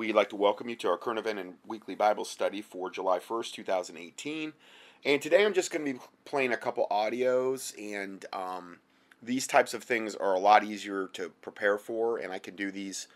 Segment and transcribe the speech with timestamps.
[0.00, 3.18] We'd like to welcome you to our current event and weekly Bible study for July
[3.18, 4.54] 1st, 2018.
[5.04, 8.78] And today I'm just going to be playing a couple audios, and um,
[9.22, 12.70] these types of things are a lot easier to prepare for, and I can do
[12.70, 13.08] these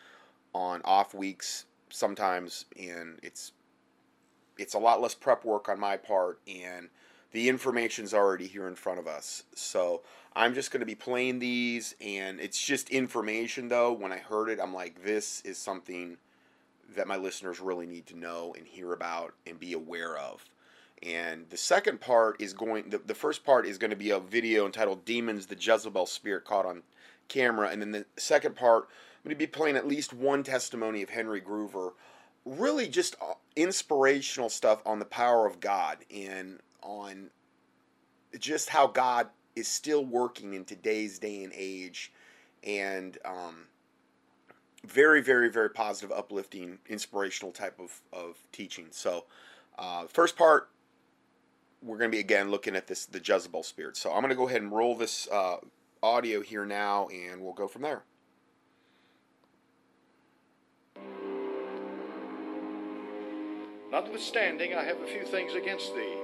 [0.53, 3.53] on off weeks sometimes, and it's
[4.59, 6.91] it's a lot less prep work on my part, and
[7.33, 9.45] the information's already here in front of us.
[9.55, 10.03] So
[10.37, 13.91] I'm just going to be playing these, and it's just information, though.
[13.91, 16.19] When I heard it, I'm like, this is something
[16.97, 20.45] that my listeners really need to know and hear about and be aware of.
[21.03, 24.21] And the second part is going, the, the first part is going to be a
[24.21, 26.83] video entitled Demons, the Jezebel Spirit Caught on
[27.29, 27.69] Camera.
[27.69, 31.11] And then the second part, I'm going to be playing at least one testimony of
[31.11, 31.93] Henry Gruver.
[32.45, 37.31] Really just uh, inspirational stuff on the power of God and on
[38.39, 42.13] just how God is still working in today's day and age,
[42.63, 43.67] and um,
[44.87, 48.87] very, very, very positive, uplifting, inspirational type of, of teaching.
[48.91, 49.25] So,
[49.79, 50.69] uh, first part,
[51.83, 53.97] we're going to be again looking at this the Jezebel spirit.
[53.97, 55.57] So I'm going to go ahead and roll this uh,
[56.03, 58.03] audio here now, and we'll go from there.
[63.91, 66.17] Notwithstanding, I have a few things against thee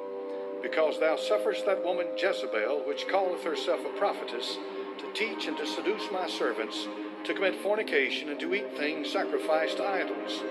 [0.63, 4.59] because thou sufferest that woman Jezebel, which calleth herself a prophetess,
[4.99, 6.87] to teach and to seduce my servants,
[7.25, 10.43] to commit fornication and to eat things sacrificed to idols.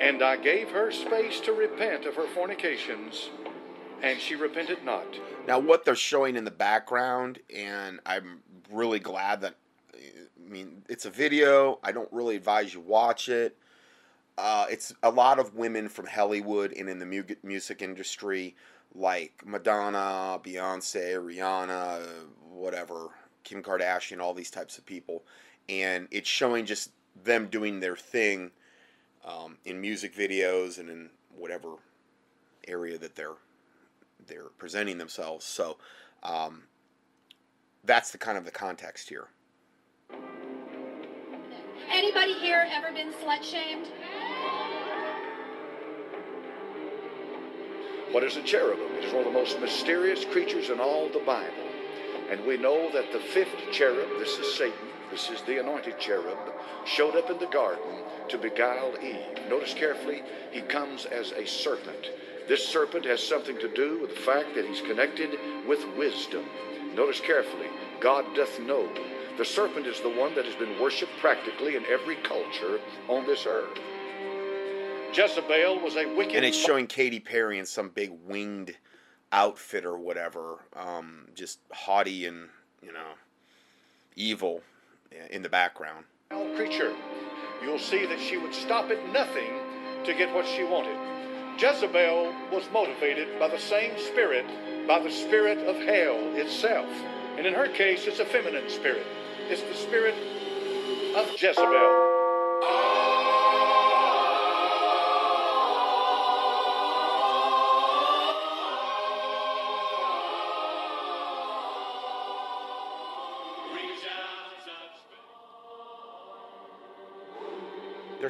[0.00, 3.30] And I gave her space to repent of her fornications,
[4.02, 5.06] and she repented not.
[5.46, 9.54] Now, what they're showing in the background, and I'm really glad that,
[9.94, 11.78] I mean, it's a video.
[11.84, 13.56] I don't really advise you watch it.
[14.36, 18.56] Uh, it's a lot of women from Hollywood and in the music industry
[18.94, 22.06] like Madonna, Beyonce, Rihanna,
[22.50, 23.08] whatever,
[23.44, 25.22] Kim Kardashian, all these types of people,
[25.68, 26.90] and it's showing just
[27.24, 28.50] them doing their thing
[29.24, 31.74] um, in music videos and in whatever
[32.68, 33.36] area that they're
[34.26, 35.44] they're presenting themselves.
[35.44, 35.78] So
[36.22, 36.62] um,
[37.84, 39.28] that's the kind of the context here.
[41.90, 43.88] Anybody here ever been slut shamed?
[48.12, 48.94] What is a cherubim?
[48.98, 51.52] It is one of the most mysterious creatures in all the Bible.
[52.32, 56.38] And we know that the fifth cherub, this is Satan, this is the anointed cherub,
[56.86, 59.50] showed up in the garden to beguile Eve.
[59.50, 62.10] Notice carefully, he comes as a serpent.
[62.48, 65.38] This serpent has something to do with the fact that he's connected
[65.68, 66.46] with wisdom.
[66.94, 67.66] Notice carefully,
[68.00, 68.88] God doth know.
[69.36, 73.44] The serpent is the one that has been worshiped practically in every culture on this
[73.44, 73.78] earth.
[75.12, 76.36] Jezebel was a wicked.
[76.36, 78.74] And it's showing Katy Perry in some big winged
[79.32, 82.48] outfit or whatever, um, just haughty and
[82.82, 83.14] you know
[84.14, 84.62] evil
[85.30, 86.04] in the background.
[86.56, 86.94] Creature,
[87.62, 89.50] you'll see that she would stop at nothing
[90.04, 90.96] to get what she wanted.
[91.58, 94.46] Jezebel was motivated by the same spirit,
[94.86, 96.88] by the spirit of hell itself.
[97.36, 99.06] And in her case, it's a feminine spirit.
[99.48, 100.14] It's the spirit
[101.14, 102.21] of Jezebel.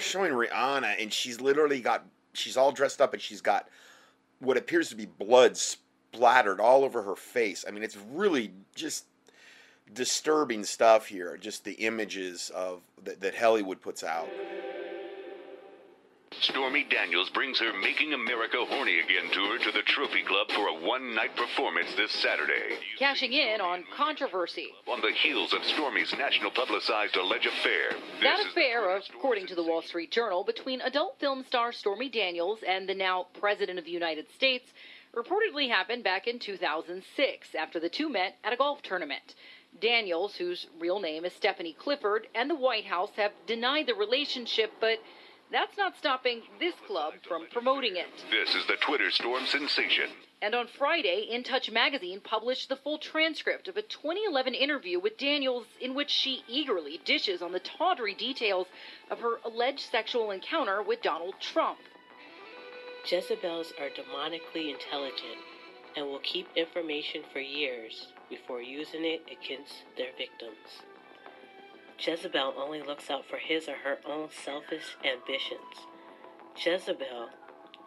[0.03, 2.05] Showing Rihanna, and she's literally got
[2.35, 3.69] she's all dressed up, and she's got
[4.39, 7.65] what appears to be blood splattered all over her face.
[7.67, 9.07] I mean, it's really just
[9.93, 11.37] disturbing stuff here.
[11.37, 14.29] Just the images of that, that Hollywood puts out.
[16.43, 20.75] Stormy Daniels brings her Making America Horny Again tour to the Trophy Club for a
[20.75, 22.79] one night performance this Saturday.
[22.99, 24.71] Cashing in on controversy.
[24.89, 27.93] On the heels of Stormy's national publicized alleged affair.
[28.23, 32.89] That affair, according to the Wall Street Journal, between adult film star Stormy Daniels and
[32.89, 34.73] the now President of the United States
[35.15, 39.37] reportedly happened back in 2006 after the two met at a golf tournament.
[39.81, 44.73] Daniels, whose real name is Stephanie Clifford, and the White House have denied the relationship,
[44.81, 44.99] but
[45.53, 48.07] that's not stopping this club from promoting it.
[48.31, 50.09] This is the Twitter storm sensation.
[50.41, 55.17] And on Friday, In Touch magazine published the full transcript of a 2011 interview with
[55.17, 58.67] Daniels in which she eagerly dishes on the tawdry details
[59.11, 61.79] of her alleged sexual encounter with Donald Trump.
[63.09, 65.39] Jezebels are demonically intelligent
[65.97, 70.83] and will keep information for years before using it against their victims.
[72.05, 75.87] Jezebel only looks out for his or her own selfish ambitions.
[76.57, 77.29] Jezebel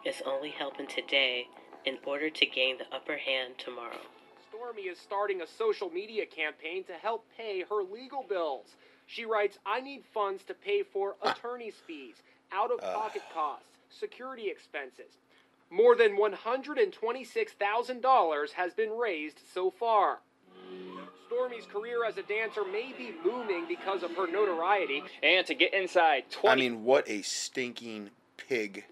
[0.06, 1.48] is only helping today
[1.84, 4.00] in order to gain the upper hand tomorrow.
[4.48, 8.76] Stormy is starting a social media campaign to help pay her legal bills.
[9.06, 11.32] She writes, I need funds to pay for ah.
[11.32, 12.22] attorney's fees.
[12.50, 13.34] out of pocket ah.
[13.34, 15.18] costs, security expenses.
[15.68, 20.20] More than $126,000 has been raised so far.
[21.36, 25.02] Stormy's career as a dancer may be booming because of her notoriety.
[25.22, 28.84] And to get inside 20 I mean, what a stinking pig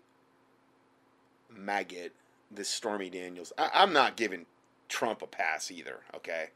[1.50, 2.12] maggot
[2.50, 3.52] this Stormy Daniels.
[3.56, 4.46] I, I'm not giving
[4.88, 6.50] Trump a pass either, okay?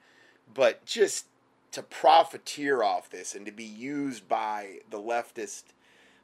[0.52, 1.26] But just
[1.72, 5.64] to profiteer off this and to be used by the leftist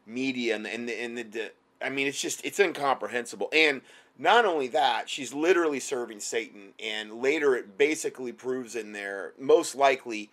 [0.06, 1.52] media and and the, and the, the
[1.82, 3.48] I mean, it's just it's incomprehensible.
[3.52, 3.80] And
[4.18, 6.72] not only that, she's literally serving Satan.
[6.82, 10.30] And later, it basically proves in there, most likely,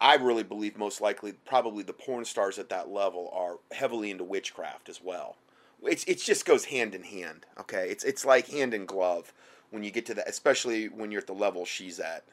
[0.00, 4.24] I really believe most likely, probably the porn stars at that level are heavily into
[4.24, 5.36] witchcraft as well.
[5.82, 7.46] It's it just goes hand in hand.
[7.60, 9.32] Okay, it's it's like hand in glove
[9.70, 12.24] when you get to that, especially when you're at the level she's at.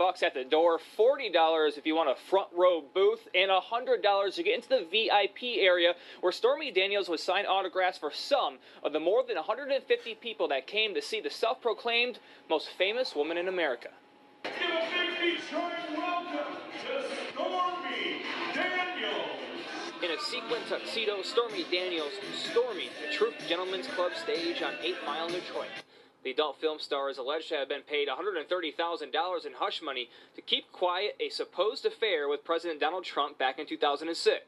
[0.00, 4.42] Bucks at the door, $40 if you want a front row booth, and $100 to
[4.42, 5.92] get into the VIP area
[6.22, 10.66] where Stormy Daniels would sign autographs for some of the more than 150 people that
[10.66, 12.18] came to see the self proclaimed
[12.48, 13.90] most famous woman in America.
[14.42, 14.88] Give a
[15.20, 16.56] big Detroit welcome
[16.86, 17.04] to
[17.34, 18.22] Stormy
[18.54, 19.40] Daniels.
[20.02, 22.12] In a sequin tuxedo, Stormy Daniels
[22.50, 25.68] storming the Truth Gentlemen's Club stage on 8 Mile, Detroit.
[26.22, 30.42] The adult film star is alleged to have been paid $130,000 in hush money to
[30.42, 34.40] keep quiet a supposed affair with President Donald Trump back in 2006.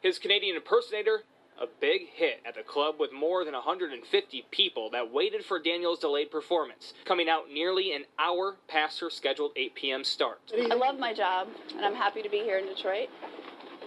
[0.00, 1.22] His Canadian impersonator,
[1.60, 6.00] a big hit at the club with more than 150 people that waited for Daniels'
[6.00, 10.02] delayed performance, coming out nearly an hour past her scheduled 8 p.m.
[10.02, 10.40] start.
[10.52, 11.46] I love my job,
[11.76, 13.08] and I'm happy to be here in Detroit.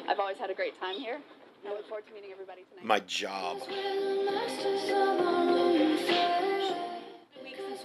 [0.08, 1.20] I've always had a great time here.
[1.68, 2.86] I look forward to meeting everybody tonight.
[2.86, 3.60] My job.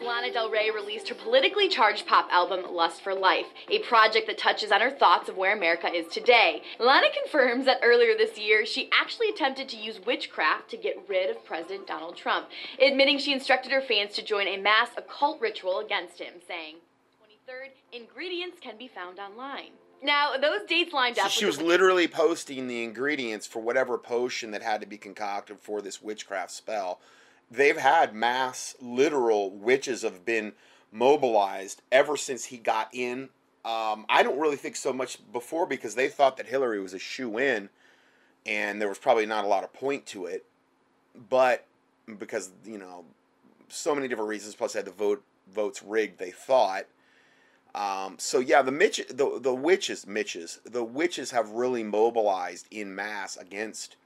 [0.03, 4.39] Lana Del Rey released her politically charged pop album Lust for Life, a project that
[4.39, 6.63] touches on her thoughts of where America is today.
[6.79, 11.31] Lana confirms that earlier this year she actually attempted to use witchcraft to get rid
[11.31, 12.49] of President Donald Trump,
[12.81, 16.77] admitting she instructed her fans to join a mass occult ritual against him, saying,
[17.23, 19.71] 23rd, ingredients can be found online.
[20.03, 21.31] Now, those dates lined So up.
[21.31, 25.83] she was literally posting the ingredients for whatever potion that had to be concocted for
[25.83, 27.01] this witchcraft spell.
[27.51, 30.53] They've had mass literal witches have been
[30.93, 33.31] mobilized ever since he got in.
[33.65, 36.99] Um, I don't really think so much before because they thought that Hillary was a
[36.99, 37.69] shoe in,
[38.47, 40.47] and there was probably not a lot of point to it.
[41.29, 41.67] But
[42.19, 43.05] because you know,
[43.69, 45.23] so many different reasons, plus they had the vote
[45.53, 46.87] votes rigged, they thought.
[47.75, 52.95] Um, so yeah, the Mitch, the the witches, Mitches, the witches have really mobilized in
[52.95, 53.97] mass against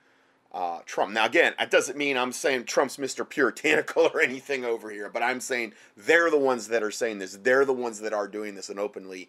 [0.54, 1.12] uh, Trump.
[1.12, 3.28] Now again, that doesn't mean I'm saying Trump's Mr.
[3.28, 7.36] Puritanical or anything over here, but I'm saying they're the ones that are saying this.
[7.42, 9.28] They're the ones that are doing this and openly,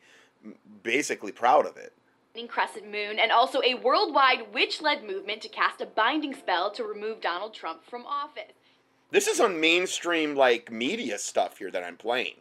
[0.84, 1.94] basically proud of it.
[2.48, 6.84] crescent moon, and also a worldwide witch led movement to cast a binding spell to
[6.84, 8.54] remove Donald Trump from office.
[9.10, 12.36] This is on mainstream like media stuff here that I'm playing.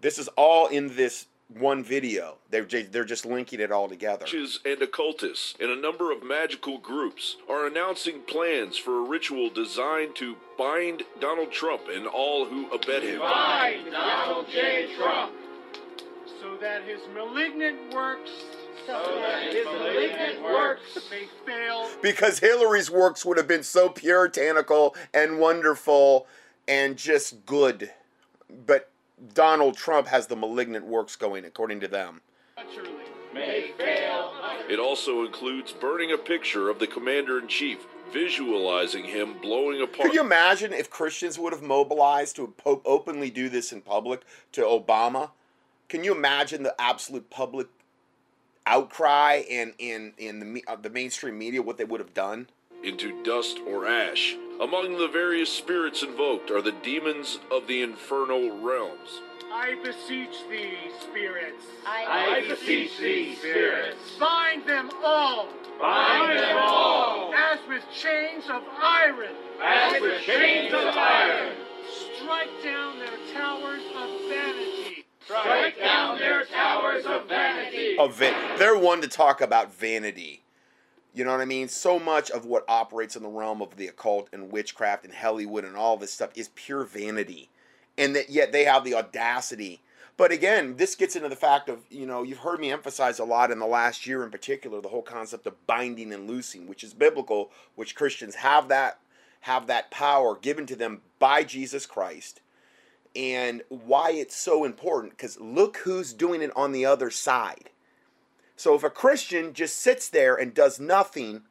[0.00, 2.36] This is all in this one video.
[2.50, 4.24] They're ju- they're just linking it all together.
[4.24, 9.48] Witches and occultists and a number of magical groups are announcing plans for a ritual
[9.50, 13.18] designed to bind Donald Trump and all who abet him.
[13.20, 14.88] Bind Donald J.
[14.96, 15.32] Trump
[16.40, 18.30] so that his malignant works,
[18.86, 18.92] so
[19.22, 21.88] that his malignant works may fail.
[22.02, 26.26] because Hillary's works would have been so puritanical and wonderful
[26.68, 27.90] and just good.
[28.66, 28.87] But
[29.34, 32.20] Donald Trump has the malignant works going, according to them.
[32.56, 32.90] utterly,
[33.34, 34.32] May fail.
[34.68, 40.08] It also includes burning a picture of the commander in chief, visualizing him blowing apart.
[40.08, 44.22] Could you imagine if Christians would have mobilized to openly do this in public
[44.52, 45.30] to Obama?
[45.88, 47.66] Can you imagine the absolute public
[48.66, 52.48] outcry and in in the uh, the mainstream media what they would have done?
[52.82, 54.36] into dust or ash.
[54.60, 59.22] Among the various spirits invoked are the demons of the infernal realms.
[59.52, 61.64] I beseech thee, spirits.
[61.86, 64.16] I beseech thee, spirits.
[64.18, 65.46] Bind them all.
[65.80, 67.32] Bind them all.
[67.34, 69.34] As with chains of iron.
[69.62, 71.54] As with chains of iron.
[72.20, 75.04] Strike down their towers of vanity.
[75.24, 77.96] Strike down their towers of vanity.
[77.96, 80.42] Of van- they're one to talk about vanity.
[81.14, 81.68] You know what I mean?
[81.68, 85.64] So much of what operates in the realm of the occult and witchcraft and Hollywood
[85.64, 87.48] and all this stuff is pure vanity.
[87.96, 89.82] And that yet they have the audacity.
[90.16, 93.24] But again, this gets into the fact of, you know, you've heard me emphasize a
[93.24, 96.84] lot in the last year in particular the whole concept of binding and loosing, which
[96.84, 99.00] is biblical, which Christians have that
[99.40, 102.40] have that power given to them by Jesus Christ.
[103.16, 107.70] And why it's so important cuz look who's doing it on the other side.
[108.58, 111.42] So if a Christian just sits there and does nothing,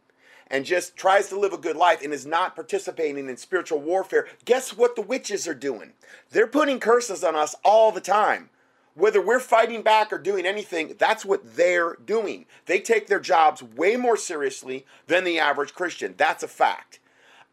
[0.49, 4.27] and just tries to live a good life and is not participating in spiritual warfare,
[4.45, 5.93] guess what the witches are doing?
[6.31, 8.49] They're putting curses on us all the time.
[8.93, 12.45] Whether we're fighting back or doing anything, that's what they're doing.
[12.65, 16.15] They take their jobs way more seriously than the average Christian.
[16.17, 16.99] That's a fact.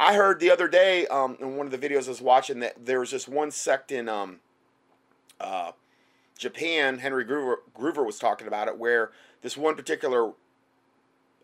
[0.00, 2.87] I heard the other day um, in one of the videos I was watching that
[2.87, 4.40] there was this one sect in um,
[5.38, 5.73] uh,
[6.38, 9.12] Japan, Henry Gruver, Gruver was talking about it, where
[9.45, 10.33] this one particular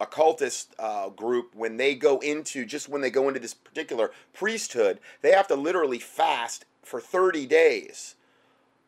[0.00, 4.98] occultist uh, group, when they go into, just when they go into this particular priesthood,
[5.20, 8.14] they have to literally fast for 30 days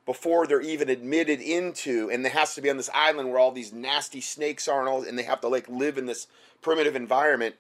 [0.07, 3.53] before they're even admitted into, and it has to be on this island where all
[3.53, 6.27] these nasty snakes are and all, and they have to like live in this
[6.63, 7.55] primitive environment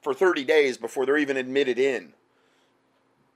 [0.00, 2.14] for 30 days before they're even admitted in.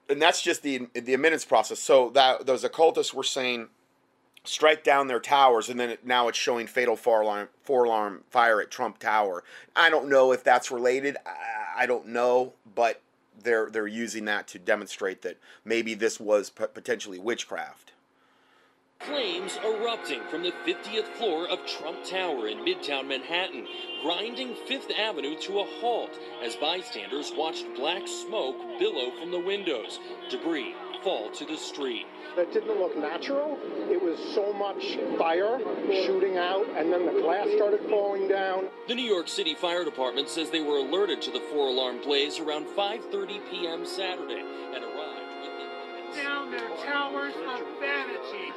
[0.09, 1.81] And that's just the the admittance process.
[1.81, 3.69] So that those occultists were saying
[4.45, 8.25] strike down their towers, and then it, now it's showing fatal four alarm, four alarm
[8.31, 9.45] fire at Trump Tower.
[9.77, 11.17] I don't know if that's related.
[11.27, 13.01] I, I don't know, but
[13.43, 17.93] they're they're using that to demonstrate that maybe this was p- potentially witchcraft.
[19.01, 23.65] Flames erupting from the 50th floor of Trump Tower in Midtown Manhattan,
[24.03, 30.01] grinding Fifth Avenue to a halt as bystanders watched black smoke billow from the windows,
[30.31, 32.07] debris fall to the street.
[32.37, 33.59] That didn't look natural.
[33.91, 35.59] It was so much fire
[36.07, 38.69] shooting out, and then the glass started falling down.
[38.87, 42.67] The New York City Fire Department says they were alerted to the four-alarm blaze around
[42.67, 43.85] 5:30 p.m.
[43.87, 44.43] Saturday
[44.75, 48.53] and arrived within down their towers of vanity.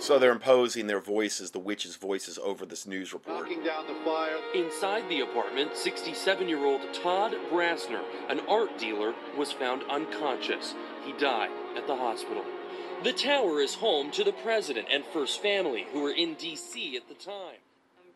[0.00, 3.48] So they're imposing their voices, the witches' voices, over this news report.
[3.64, 4.36] down the fire.
[4.54, 10.74] Inside the apartment, 67 year old Todd Brassner, an art dealer, was found unconscious.
[11.04, 12.44] He died at the hospital.
[13.02, 16.96] The tower is home to the president and first family, who were in D.C.
[16.96, 17.56] at the time.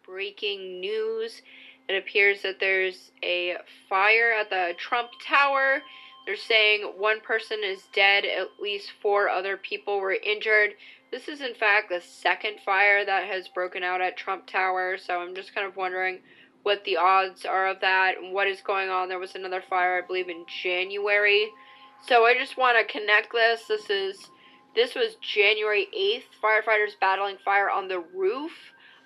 [0.04, 1.42] breaking news.
[1.88, 3.56] It appears that there's a
[3.88, 5.82] fire at the Trump Tower.
[6.26, 10.74] They're saying one person is dead, at least four other people were injured.
[11.12, 15.20] This is, in fact, the second fire that has broken out at Trump Tower, so
[15.20, 16.20] I'm just kind of wondering
[16.62, 19.10] what the odds are of that and what is going on.
[19.10, 21.50] There was another fire, I believe, in January.
[22.08, 23.66] So I just want to connect this.
[23.68, 24.30] This is
[24.74, 26.22] this was January 8th.
[26.42, 28.52] Firefighters battling fire on the roof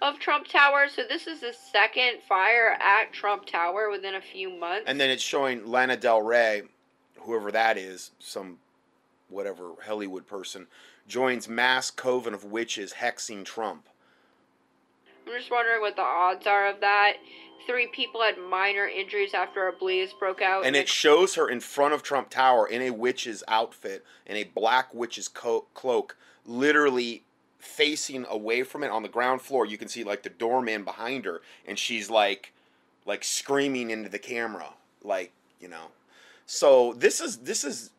[0.00, 0.86] of Trump Tower.
[0.88, 4.84] So this is the second fire at Trump Tower within a few months.
[4.86, 6.62] And then it's showing Lana Del Rey,
[7.20, 8.58] whoever that is, some
[9.28, 10.68] whatever Hollywood person,
[11.06, 13.88] joins mass coven of witches hexing Trump.
[15.26, 17.14] I'm just wondering what the odds are of that.
[17.66, 20.64] Three people had minor injuries after a blaze broke out.
[20.64, 24.44] And it shows her in front of Trump Tower in a witch's outfit, in a
[24.44, 27.24] black witch's co- cloak, literally
[27.58, 29.66] facing away from it on the ground floor.
[29.66, 32.52] You can see like the doorman behind her, and she's like,
[33.04, 35.88] like screaming into the camera, like you know.
[36.46, 37.90] So this is this is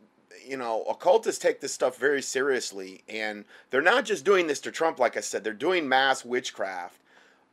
[0.48, 4.72] you know occultists take this stuff very seriously, and they're not just doing this to
[4.72, 5.00] Trump.
[5.00, 7.00] Like I said, they're doing mass witchcraft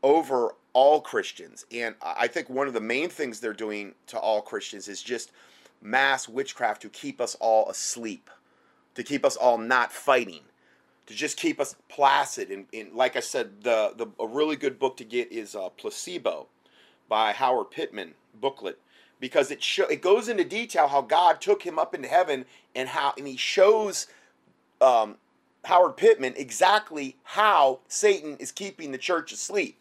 [0.02, 1.64] over all Christians.
[1.72, 5.32] And I think one of the main things they're doing to all Christians is just
[5.80, 8.28] mass witchcraft to keep us all asleep,
[8.94, 10.42] to keep us all not fighting,
[11.06, 12.50] to just keep us placid.
[12.50, 15.70] And, and like I said, the, the a really good book to get is uh,
[15.70, 16.48] Placebo
[17.08, 18.78] by Howard Pittman booklet
[19.24, 22.44] because it it goes into detail how God took him up into heaven
[22.76, 24.06] and how and he shows
[24.82, 25.16] um,
[25.64, 29.78] Howard Pittman exactly how Satan is keeping the church asleep.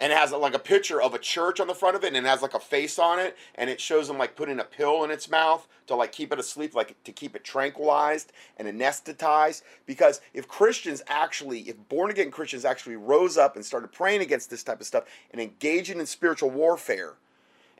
[0.00, 2.16] And it has like a picture of a church on the front of it and
[2.16, 5.04] it has like a face on it and it shows them like putting a pill
[5.04, 9.62] in its mouth to like keep it asleep like to keep it tranquilized and anesthetized.
[9.86, 14.50] Because if christians actually if born again christians actually rose up and started praying against
[14.50, 17.14] this type of stuff and engaging in spiritual warfare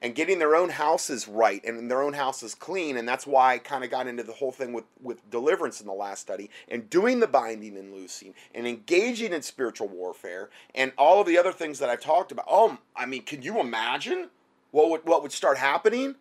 [0.03, 3.59] and getting their own houses right and their own houses clean and that's why i
[3.59, 6.89] kind of got into the whole thing with with deliverance in the last study and
[6.91, 11.53] doing the binding and loosing and engaging in spiritual warfare and all of the other
[11.53, 14.29] things that i've talked about oh i mean can you imagine
[14.71, 16.15] what would what would start happening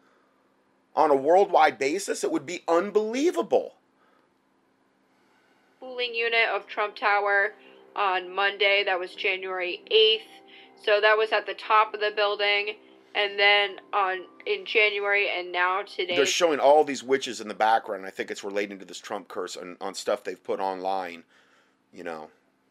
[0.95, 3.75] on a worldwide basis it would be unbelievable
[5.79, 7.53] cooling unit of Trump Tower
[7.95, 8.83] on Monday.
[8.85, 10.83] That was January 8th.
[10.85, 12.75] So that was at the top of the building.
[13.15, 16.15] And then on in January and now today.
[16.15, 19.27] they're showing all these witches in the background i think it's relating to this trump
[19.27, 21.23] curse on, on stuff they've put online
[21.91, 22.29] you know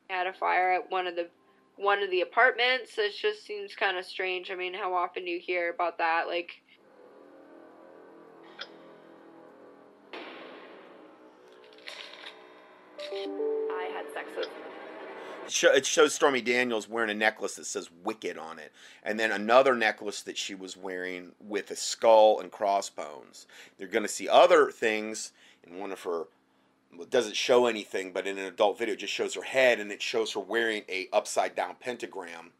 [0.08, 1.28] had a fire at one of the
[1.76, 2.98] one of the apartments.
[2.98, 4.50] It just seems kind of strange.
[4.50, 6.26] I mean, how often do you hear about that?
[6.26, 6.62] Like,
[13.12, 14.48] I had sex with
[15.46, 18.72] It shows Stormy Daniels wearing a necklace that says "Wicked" on it,
[19.02, 23.46] and then another necklace that she was wearing with a skull and crossbones.
[23.78, 25.32] You're going to see other things
[25.64, 26.24] in one of her.
[26.92, 29.80] well, It doesn't show anything, but in an adult video, it just shows her head,
[29.80, 32.52] and it shows her wearing a upside down pentagram,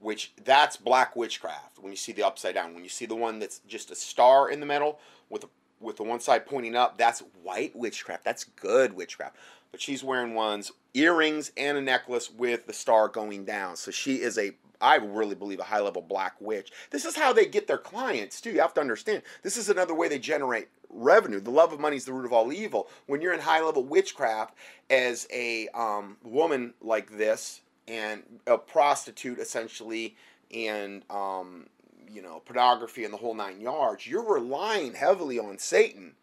[0.00, 1.78] which that's black witchcraft.
[1.80, 4.50] When you see the upside down, when you see the one that's just a star
[4.50, 4.98] in the middle
[5.30, 5.48] with a,
[5.80, 8.24] with the one side pointing up, that's white witchcraft.
[8.24, 9.36] That's good witchcraft.
[9.70, 13.76] But she's wearing ones earrings and a necklace with the star going down.
[13.76, 16.70] So she is a I really believe a high level black witch.
[16.90, 18.50] This is how they get their clients too.
[18.50, 19.22] You have to understand.
[19.42, 21.40] This is another way they generate revenue.
[21.40, 22.88] The love of money is the root of all evil.
[23.06, 24.54] When you're in high level witchcraft
[24.88, 30.16] as a um, woman like this and a prostitute essentially
[30.54, 31.66] and um,
[32.10, 36.14] you know pornography and the whole nine yards, you're relying heavily on Satan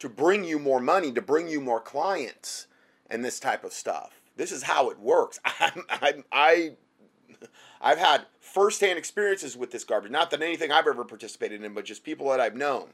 [0.00, 2.66] to bring you more money, to bring you more clients,
[3.12, 4.20] and this type of stuff.
[4.36, 5.38] This is how it works.
[5.60, 6.72] I'm, I'm, I,
[7.80, 10.10] I've had firsthand experiences with this garbage.
[10.10, 12.88] Not that anything I've ever participated in, but just people that I've known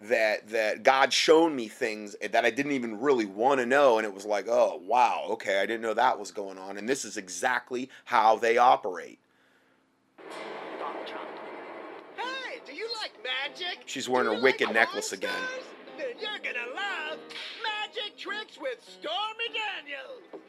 [0.00, 4.06] that that God shown me things that I didn't even really want to know, and
[4.06, 7.04] it was like, oh wow, okay, I didn't know that was going on, and this
[7.04, 9.20] is exactly how they operate.
[12.16, 13.84] Hey, do you like magic?
[13.86, 15.30] She's wearing her wicked necklace again.
[15.96, 16.81] Then you're gonna
[18.22, 20.42] tricks with Stormy Daniels.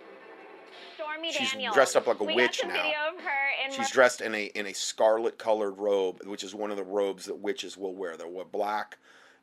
[0.96, 1.74] Stormy She's Daniels.
[1.76, 2.84] dressed up like a we witch got now.
[2.84, 6.44] video of her in She's Mar- dressed in a in a scarlet colored robe, which
[6.44, 8.16] is one of the robes that witches will wear.
[8.18, 8.98] They'll wear black,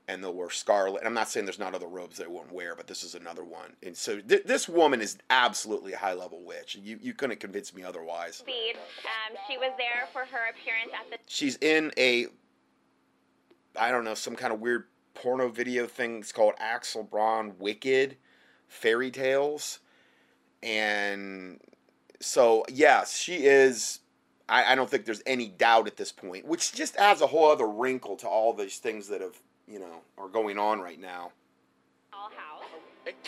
[0.06, 1.00] and they'll wear scarlet.
[1.00, 3.42] And I'm not saying there's not other robes they won't wear, but this is another
[3.44, 3.72] one.
[3.82, 6.76] And so th- this woman is absolutely a high level witch.
[6.80, 8.36] You you couldn't convince me otherwise.
[8.36, 8.76] Speed.
[8.76, 12.26] Um, she was there for her appearance at the She's in a
[13.76, 14.84] I don't know some kind of weird
[15.14, 16.18] porno video thing.
[16.18, 18.16] It's called Axel Braun Wicked
[18.68, 19.80] Fairy Tales,
[20.62, 21.60] and
[22.20, 24.00] so yes, she is.
[24.48, 27.50] I, I don't think there's any doubt at this point, which just adds a whole
[27.50, 31.32] other wrinkle to all these things that have you know are going on right now.
[32.10, 32.64] Hall House.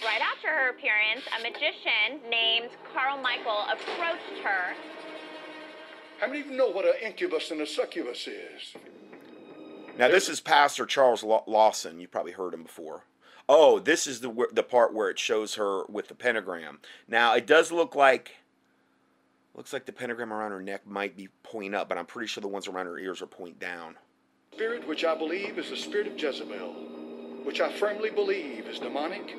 [0.05, 4.75] Right after her appearance, a magician named Carl Michael approached her.
[6.21, 8.77] How many of you know what an incubus and a succubus is?
[9.99, 12.01] Now this is Pastor Charles Lawson.
[12.01, 13.05] You probably heard him before.
[13.49, 16.79] Oh, this is the the part where it shows her with the pentagram.
[17.09, 18.37] Now it does look like
[19.55, 22.41] looks like the pentagram around her neck might be pointing up, but I'm pretty sure
[22.41, 23.97] the ones around her ears are point down.
[24.55, 26.73] Spirit which I believe is the spirit of Jezebel,
[27.45, 29.35] which I firmly believe is demonic,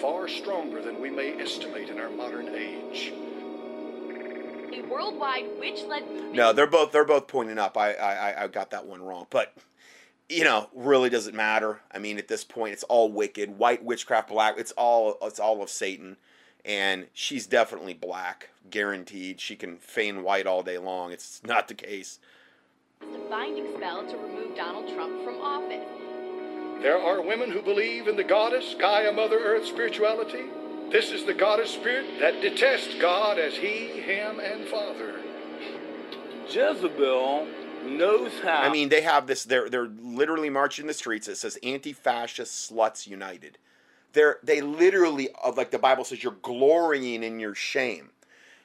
[0.00, 3.12] far stronger than we may estimate in our modern age.
[4.72, 7.76] A worldwide witch-led No, they're both they're both pointing up.
[7.76, 9.54] I I I- I got that one wrong, but
[10.28, 11.80] you know, really doesn't matter.
[11.92, 14.58] I mean, at this point, it's all wicked, white witchcraft, black.
[14.58, 16.16] It's all it's all of Satan,
[16.64, 19.40] and she's definitely black, guaranteed.
[19.40, 21.12] She can feign white all day long.
[21.12, 22.18] It's not the case.
[23.02, 25.86] a binding spell to remove Donald Trump from office.
[26.82, 30.44] There are women who believe in the goddess, Gaia, Mother Earth spirituality.
[30.90, 35.20] This is the goddess spirit that detests God as he, him, and Father.
[36.48, 37.46] Jezebel
[37.84, 38.62] knows how.
[38.62, 39.44] I mean, they have this.
[39.44, 41.28] They're they're literally marching the streets.
[41.28, 43.58] It says "Anti-fascist sluts united."
[44.12, 48.10] They're they literally, uh, like the Bible says, you're glorying in your shame.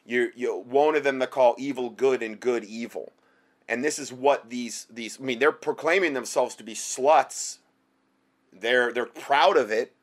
[0.06, 3.12] You you one of them they call evil good and good evil,
[3.68, 5.20] and this is what these these.
[5.20, 7.58] I mean, they're proclaiming themselves to be sluts.
[8.54, 9.94] They're they're proud of it,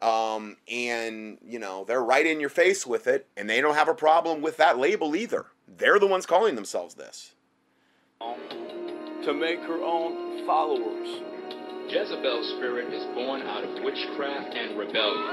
[0.00, 3.88] um, and you know they're right in your face with it, and they don't have
[3.88, 5.46] a problem with that label either.
[5.68, 7.32] They're the ones calling themselves this.
[9.24, 11.08] To make her own followers.
[11.88, 15.26] Jezebel's spirit is born out of witchcraft and rebellion.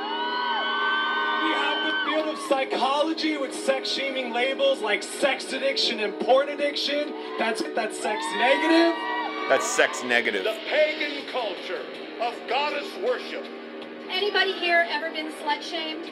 [1.44, 6.50] We have the field of psychology with sex shaming labels like sex addiction and porn
[6.50, 7.14] addiction.
[7.40, 8.94] That's that's sex negative.
[9.48, 10.44] That's sex negative.
[10.44, 11.82] The pagan culture
[12.22, 13.46] of goddess worship.
[14.10, 16.12] Anybody here ever been slut shamed?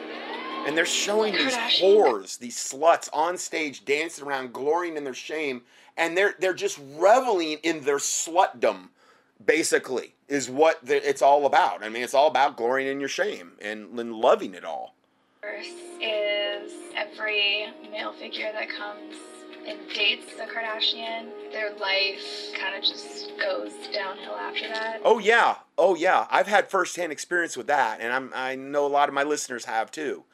[0.68, 5.62] And they're showing these whores, these sluts on stage dancing around, glorying in their shame,
[5.96, 8.88] and they're they're just reveling in their slutdom.
[9.44, 11.82] Basically, is what the, it's all about.
[11.82, 14.94] I mean, it's all about glorying in your shame and, and loving it all.
[15.40, 19.14] Verse is every male figure that comes
[19.66, 25.00] and dates the Kardashian, their life kind of just goes downhill after that.
[25.04, 26.26] Oh yeah, oh yeah.
[26.30, 29.64] I've had firsthand experience with that, and I'm I know a lot of my listeners
[29.64, 30.24] have too.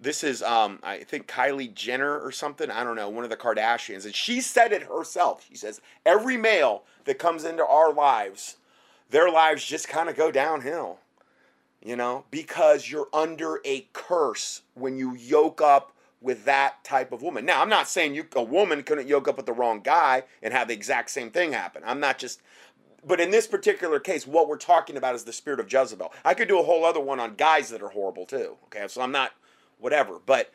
[0.00, 2.70] This is um I think Kylie Jenner or something.
[2.70, 5.46] I don't know one of the Kardashians, and she said it herself.
[5.48, 8.56] She says every male that comes into our lives,
[9.10, 10.98] their lives just kind of go downhill.
[11.82, 17.20] You know, because you're under a curse when you yoke up with that type of
[17.20, 17.44] woman.
[17.44, 20.54] Now, I'm not saying you a woman couldn't yoke up with the wrong guy and
[20.54, 21.82] have the exact same thing happen.
[21.84, 22.40] I'm not just
[23.06, 26.12] but in this particular case, what we're talking about is the spirit of Jezebel.
[26.24, 28.56] I could do a whole other one on guys that are horrible too.
[28.66, 29.32] Okay, so I'm not
[29.78, 30.52] whatever, but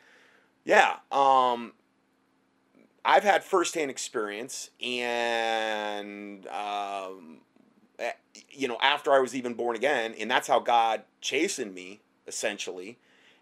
[0.64, 1.72] yeah, um,
[3.04, 7.38] I've had firsthand experience, and um,
[8.50, 12.98] you know, after I was even born again, and that's how God chastened me essentially.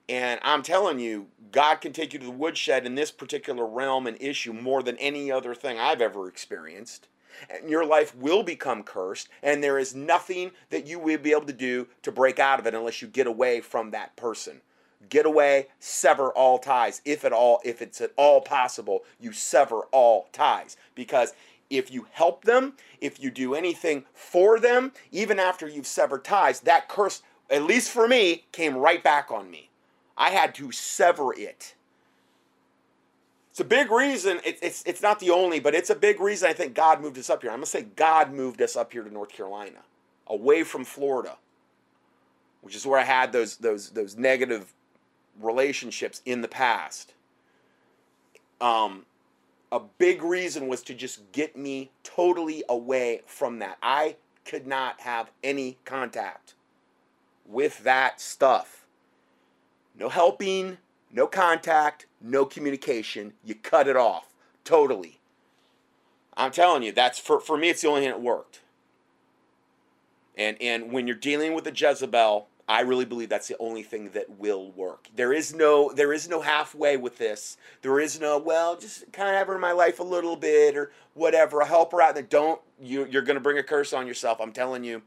[0.08, 4.06] And I'm telling you, God can take you to the woodshed in this particular realm
[4.06, 7.08] and issue more than any other thing I've ever experienced.
[7.50, 11.46] And your life will become cursed, and there is nothing that you will be able
[11.46, 14.62] to do to break out of it unless you get away from that person.
[15.08, 17.00] Get away, sever all ties.
[17.04, 20.76] If at all, if it's at all possible, you sever all ties.
[20.94, 21.34] Because
[21.70, 26.60] if you help them, if you do anything for them, even after you've severed ties,
[26.60, 29.70] that curse, at least for me, came right back on me.
[30.16, 31.74] I had to sever it.
[33.50, 34.40] It's a big reason.
[34.44, 37.18] It, it's it's not the only, but it's a big reason I think God moved
[37.18, 37.50] us up here.
[37.50, 39.80] I'm gonna say God moved us up here to North Carolina,
[40.26, 41.36] away from Florida,
[42.62, 44.72] which is where I had those those those negative
[45.40, 47.14] relationships in the past.
[48.60, 49.06] Um,
[49.70, 53.78] a big reason was to just get me totally away from that.
[53.82, 56.54] I could not have any contact
[57.46, 58.86] with that stuff.
[59.96, 60.78] No helping,
[61.12, 63.34] no contact, no communication.
[63.44, 64.28] You cut it off
[64.64, 65.18] totally.
[66.36, 68.60] I'm telling you, that's for, for me, it's the only thing that worked.
[70.36, 74.10] And and when you're dealing with a Jezebel, I really believe that's the only thing
[74.10, 75.08] that will work.
[75.16, 77.56] There is no there is no halfway with this.
[77.80, 80.76] There is no well, just kind of have her in my life a little bit
[80.76, 81.62] or whatever.
[81.62, 82.18] I'll help her out.
[82.18, 84.38] And don't you you're going to bring a curse on yourself.
[84.40, 85.00] I'm telling you.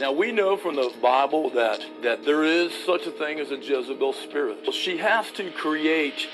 [0.00, 3.56] Now we know from the Bible that that there is such a thing as a
[3.56, 4.58] Jezebel spirit.
[4.62, 6.26] Well, She has to create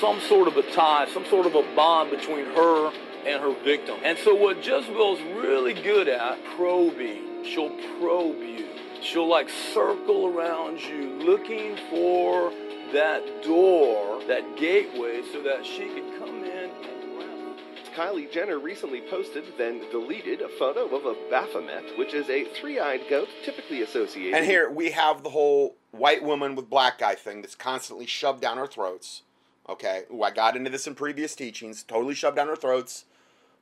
[0.00, 2.92] some sort of a tie, some sort of a bond between her
[3.26, 3.98] and her victim.
[4.02, 7.44] And so what Jezebel's really good at, probing.
[7.44, 8.69] She'll probe you.
[9.02, 12.52] She'll like circle around you looking for
[12.92, 16.70] that door, that gateway so that she can come in
[17.94, 22.78] Kylie Jenner recently posted, then deleted, a photo of a Baphomet, which is a three
[22.78, 24.34] eyed goat typically associated.
[24.34, 28.40] And here we have the whole white woman with black guy thing that's constantly shoved
[28.40, 29.22] down our throats.
[29.68, 31.82] Okay, Ooh, I got into this in previous teachings.
[31.82, 33.04] Totally shoved down our throats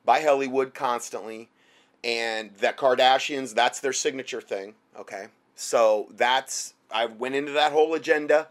[0.04, 1.48] by Hollywood constantly,
[2.04, 4.74] and that Kardashians that's their signature thing.
[4.98, 8.48] Okay, so that's I went into that whole agenda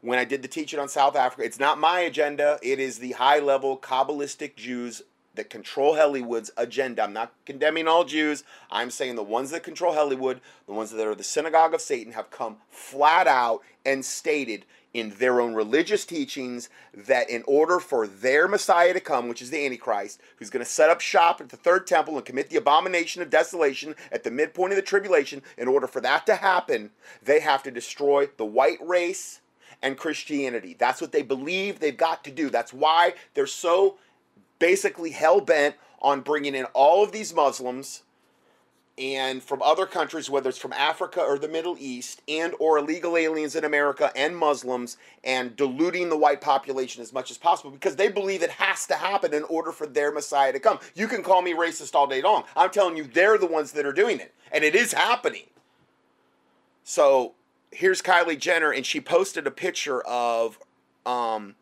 [0.00, 1.44] when I did the teaching on South Africa.
[1.44, 2.58] It's not my agenda.
[2.62, 5.02] It is the high level Kabbalistic Jews
[5.34, 7.02] that control Hollywood's agenda.
[7.02, 8.42] I'm not condemning all Jews.
[8.70, 12.12] I'm saying the ones that control Hollywood, the ones that are the synagogue of Satan,
[12.12, 18.06] have come flat out and stated in their own religious teachings that in order for
[18.06, 21.50] their Messiah to come, which is the Antichrist, who's going to set up shop at
[21.50, 25.42] the third temple and commit the abomination of desolation at the midpoint of the tribulation,
[25.56, 26.90] in order for that to happen,
[27.22, 29.40] they have to destroy the white race
[29.82, 30.74] and Christianity.
[30.78, 32.50] That's what they believe they've got to do.
[32.50, 33.96] That's why they're so
[34.58, 38.02] basically hell bent on bringing in all of these Muslims
[38.98, 43.16] and from other countries whether it's from Africa or the Middle East and or illegal
[43.16, 47.96] aliens in America and Muslims and diluting the white population as much as possible because
[47.96, 50.78] they believe it has to happen in order for their messiah to come.
[50.94, 52.44] You can call me racist all day long.
[52.56, 55.46] I'm telling you they're the ones that are doing it and it is happening.
[56.84, 57.34] So
[57.70, 60.58] here's Kylie Jenner, and she posted a picture of
[61.04, 61.54] um,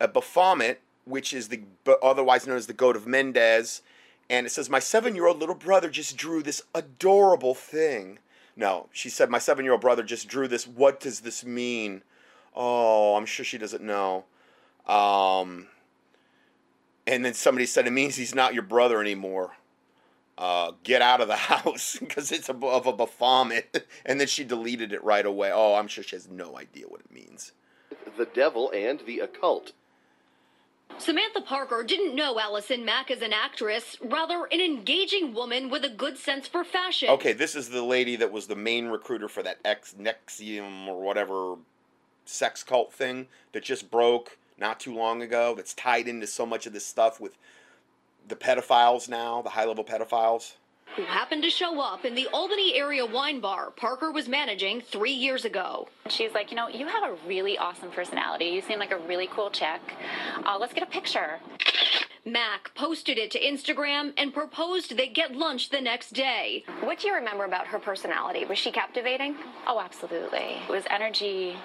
[0.00, 1.62] a Baphomet, which is the
[2.02, 3.82] otherwise known as the goat of Mendes,
[4.28, 8.18] and it says, "My seven-year-old little brother just drew this adorable thing."
[8.56, 10.66] No, she said, "My seven-year-old brother just drew this.
[10.66, 12.02] What does this mean?"
[12.54, 14.24] Oh, I'm sure she doesn't know.
[14.86, 15.68] Um,
[17.06, 19.56] and then somebody said, "It means he's not your brother anymore."
[20.36, 23.86] uh, get out of the house because it's a, of a Baphomet.
[24.06, 25.50] and then she deleted it right away.
[25.52, 27.52] Oh, I'm sure she has no idea what it means.
[28.16, 29.72] The devil and the occult.
[30.98, 35.88] Samantha Parker didn't know Allison Mack as an actress, rather, an engaging woman with a
[35.88, 37.08] good sense for fashion.
[37.10, 41.00] Okay, this is the lady that was the main recruiter for that ex NXIVM or
[41.02, 41.56] whatever
[42.24, 46.66] sex cult thing that just broke not too long ago, that's tied into so much
[46.66, 47.36] of this stuff with
[48.26, 50.54] the pedophiles now, the high level pedophiles.
[50.96, 55.12] Who happened to show up in the Albany area wine bar Parker was managing three
[55.12, 55.88] years ago.
[56.08, 58.44] She's like, you know, you have a really awesome personality.
[58.44, 59.80] You seem like a really cool chick.
[60.46, 61.40] Uh, let's get a picture.
[62.24, 66.64] Mack posted it to Instagram and proposed they get lunch the next day.
[66.80, 68.44] What do you remember about her personality?
[68.44, 69.34] Was she captivating?
[69.66, 70.60] Oh, absolutely.
[70.68, 71.56] It was energy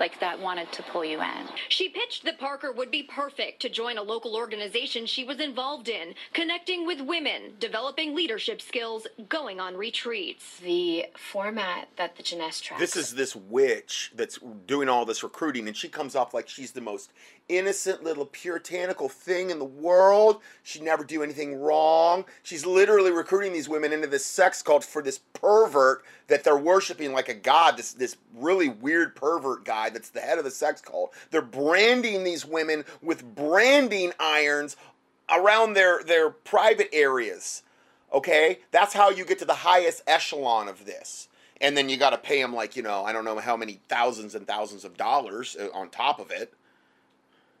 [0.00, 1.48] like that wanted to pull you in.
[1.68, 5.88] She pitched that Parker would be perfect to join a local organization she was involved
[5.88, 10.58] in, connecting with women, developing leadership skills, going on retreats.
[10.58, 12.80] The format that the Jeunesse tracks.
[12.80, 16.72] This is this witch that's doing all this recruiting, and she comes off like she's
[16.72, 17.10] the most
[17.48, 20.40] innocent little puritanical thing in the world.
[20.62, 22.24] She'd never do anything wrong.
[22.42, 27.12] She's literally recruiting these women into this sex cult for this pervert that they're worshiping
[27.12, 30.80] like a god, this this really weird pervert guy that's the head of the sex
[30.80, 31.12] cult.
[31.30, 34.76] They're branding these women with branding irons
[35.30, 37.62] around their their private areas.
[38.12, 38.60] Okay?
[38.70, 41.28] That's how you get to the highest echelon of this.
[41.60, 43.80] And then you got to pay them like, you know, I don't know how many
[43.88, 46.54] thousands and thousands of dollars uh, on top of it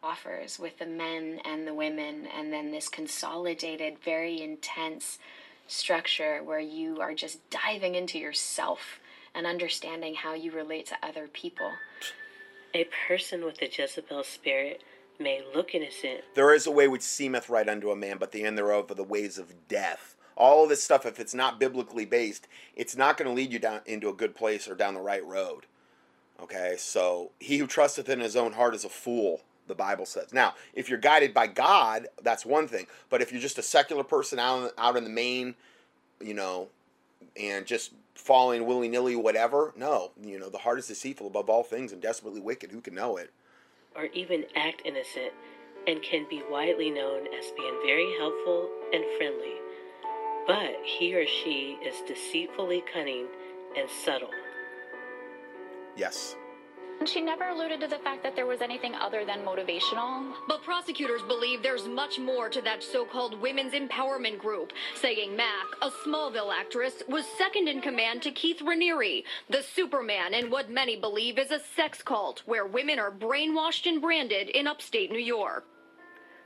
[0.02, 5.18] offers with the men and the women, and then this consolidated, very intense
[5.66, 9.00] structure where you are just diving into yourself
[9.34, 11.70] and understanding how you relate to other people.
[12.74, 14.82] A person with a Jezebel spirit
[15.18, 16.20] may look innocent.
[16.34, 18.94] There is a way which seemeth right unto a man, but the end thereof are
[18.94, 20.16] the ways of death.
[20.36, 23.58] All of this stuff, if it's not biblically based, it's not going to lead you
[23.58, 25.66] down into a good place or down the right road.
[26.40, 30.32] Okay, so he who trusteth in his own heart is a fool the Bible says.
[30.32, 32.86] Now, if you're guided by God, that's one thing.
[33.10, 35.54] But if you're just a secular person out out in the main,
[36.20, 36.68] you know,
[37.38, 40.10] and just following willy nilly whatever, no.
[40.20, 42.72] You know, the heart is deceitful above all things and desperately wicked.
[42.72, 43.30] Who can know it?
[43.94, 45.32] Or even act innocent
[45.86, 49.54] and can be widely known as being very helpful and friendly.
[50.46, 53.26] But he or she is deceitfully cunning
[53.76, 54.30] and subtle.
[55.96, 56.36] Yes.
[56.98, 60.32] And she never alluded to the fact that there was anything other than motivational.
[60.48, 65.66] But prosecutors believe there's much more to that so called women's empowerment group, saying Mack,
[65.80, 70.96] a Smallville actress, was second in command to Keith Raniere, the Superman in what many
[70.96, 75.64] believe is a sex cult where women are brainwashed and branded in upstate New York.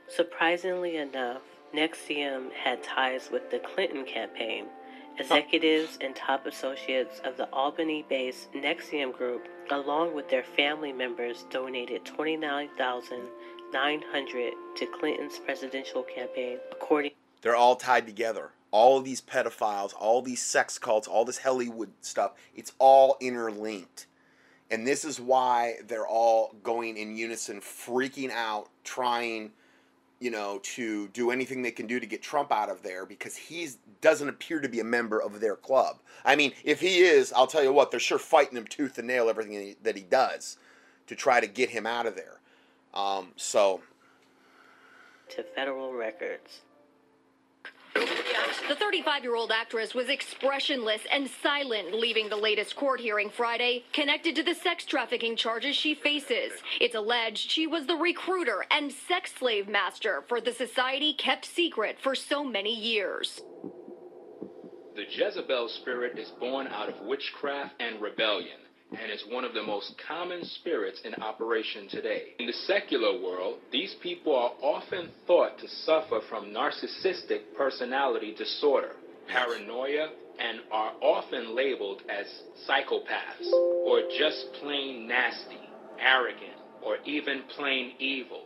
[0.07, 1.41] Surprisingly enough,
[1.73, 4.65] NXIVM had ties with the Clinton campaign.
[4.67, 5.19] Oh.
[5.19, 11.45] Executives and top associates of the Albany based NXIVM Group, along with their family members,
[11.49, 18.51] donated 29900 to Clinton's presidential campaign, according They're all tied together.
[18.71, 24.07] All of these pedophiles, all these sex cults, all this Hollywood stuff, it's all interlinked.
[24.71, 29.51] And this is why they're all going in unison, freaking out, trying
[30.23, 33.35] you know, to do anything they can do to get Trump out of there because
[33.35, 33.67] he
[33.99, 35.97] doesn't appear to be a member of their club.
[36.23, 39.05] I mean, if he is, I'll tell you what, they're sure fighting him tooth and
[39.05, 40.57] nail everything that he does
[41.07, 42.39] to try to get him out of there.
[42.93, 43.81] Um, so.
[45.31, 46.61] To federal records.
[47.95, 53.83] The 35 year old actress was expressionless and silent leaving the latest court hearing Friday,
[53.93, 56.53] connected to the sex trafficking charges she faces.
[56.79, 61.97] It's alleged she was the recruiter and sex slave master for the society kept secret
[62.01, 63.41] for so many years.
[64.95, 68.62] The Jezebel spirit is born out of witchcraft and rebellion
[69.01, 72.33] and is one of the most common spirits in operation today.
[72.39, 78.95] In the secular world, these people are often thought to suffer from narcissistic personality disorder,
[79.27, 82.25] paranoia, and are often labeled as
[82.67, 88.45] psychopaths or just plain nasty, arrogant, or even plain evil.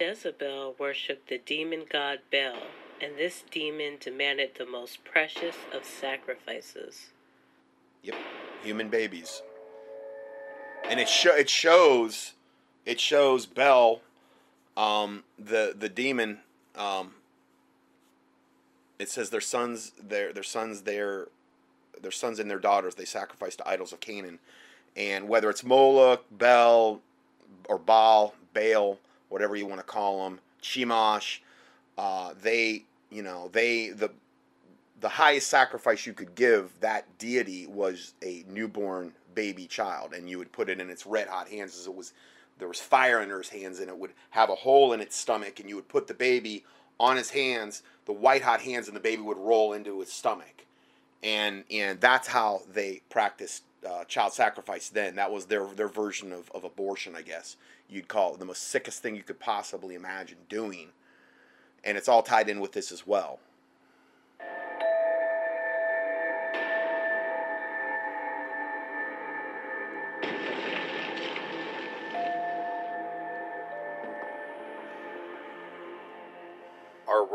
[0.00, 2.58] Jezebel worshipped the demon god Bel,
[3.00, 7.10] and this demon demanded the most precious of sacrifices.
[8.02, 8.16] Yep
[8.64, 9.42] human babies.
[10.88, 12.32] And it show it shows
[12.84, 14.00] it shows Bel,
[14.76, 16.40] um, the the demon.
[16.76, 17.14] Um,
[18.98, 21.28] it says their sons, their their sons, their
[22.00, 24.38] their sons and their daughters they sacrifice to idols of Canaan,
[24.96, 27.00] and whether it's Moloch, Bel,
[27.68, 28.98] or Baal, Baal,
[29.28, 31.38] whatever you want to call them, Chemosh,
[31.96, 34.10] uh, they you know they the
[35.00, 40.38] the highest sacrifice you could give that deity was a newborn baby child, and you
[40.38, 42.12] would put it in its red hot hands as it was
[42.58, 45.58] there was fire under his hands, and it would have a hole in its stomach,
[45.58, 46.64] and you would put the baby
[47.00, 50.64] on his hands, the white hot hands, and the baby would roll into his stomach,
[51.22, 55.16] and and that's how they practiced uh, child sacrifice then.
[55.16, 57.56] That was their their version of, of abortion, I guess
[57.88, 60.88] you'd call it the most sickest thing you could possibly imagine doing,
[61.82, 63.38] and it's all tied in with this as well.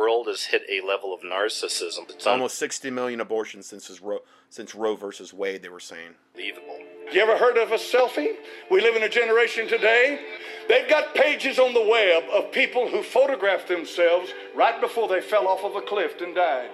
[0.09, 2.09] World has hit a level of narcissism.
[2.09, 4.19] It's almost 60 million abortions since Roe,
[4.49, 5.61] since Roe versus Wade.
[5.61, 6.15] They were saying.
[6.35, 6.79] Unbelievable.
[7.11, 8.33] You ever heard of a selfie?
[8.71, 10.19] We live in a generation today.
[10.67, 15.47] They've got pages on the web of people who photographed themselves right before they fell
[15.47, 16.69] off of a cliff and died.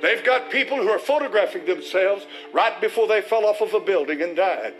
[0.00, 4.22] They've got people who are photographing themselves right before they fell off of a building
[4.22, 4.74] and died.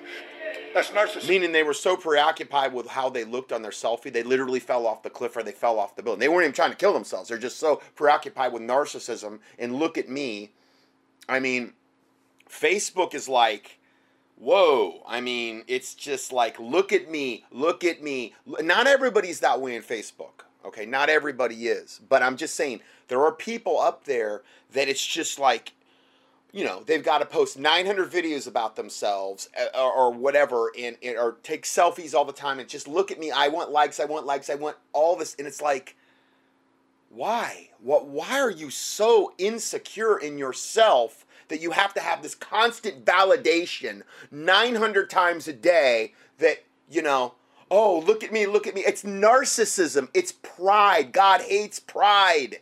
[0.74, 1.28] That's narcissism.
[1.28, 4.86] Meaning they were so preoccupied with how they looked on their selfie, they literally fell
[4.86, 6.18] off the cliff or they fell off the building.
[6.18, 7.28] They weren't even trying to kill themselves.
[7.28, 10.50] They're just so preoccupied with narcissism and look at me.
[11.28, 11.74] I mean,
[12.50, 13.78] Facebook is like,
[14.36, 15.02] whoa.
[15.06, 18.34] I mean, it's just like, look at me, look at me.
[18.44, 20.42] Not everybody's that way in Facebook.
[20.64, 22.00] Okay, not everybody is.
[22.08, 25.72] But I'm just saying, there are people up there that it's just like,
[26.54, 30.96] you know, they've got to post 900 videos about themselves uh, or, or whatever, and,
[31.02, 33.32] and or take selfies all the time and just look at me.
[33.32, 33.98] I want likes.
[33.98, 34.48] I want likes.
[34.48, 35.96] I want all this, and it's like,
[37.10, 37.70] why?
[37.82, 38.06] What?
[38.06, 44.02] Why are you so insecure in yourself that you have to have this constant validation
[44.30, 47.34] 900 times a day that you know?
[47.68, 48.82] Oh, look at me, look at me.
[48.82, 50.08] It's narcissism.
[50.14, 51.12] It's pride.
[51.12, 52.60] God hates pride.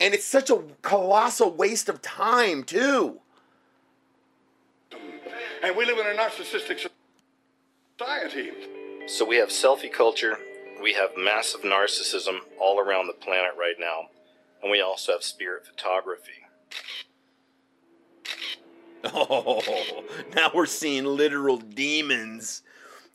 [0.00, 3.20] And it's such a colossal waste of time, too.
[5.62, 6.88] And we live in a narcissistic
[7.98, 8.50] society.
[9.06, 10.38] So we have selfie culture,
[10.82, 14.08] we have massive narcissism all around the planet right now,
[14.62, 16.32] and we also have spirit photography.
[19.04, 19.62] Oh,
[20.34, 22.62] now we're seeing literal demons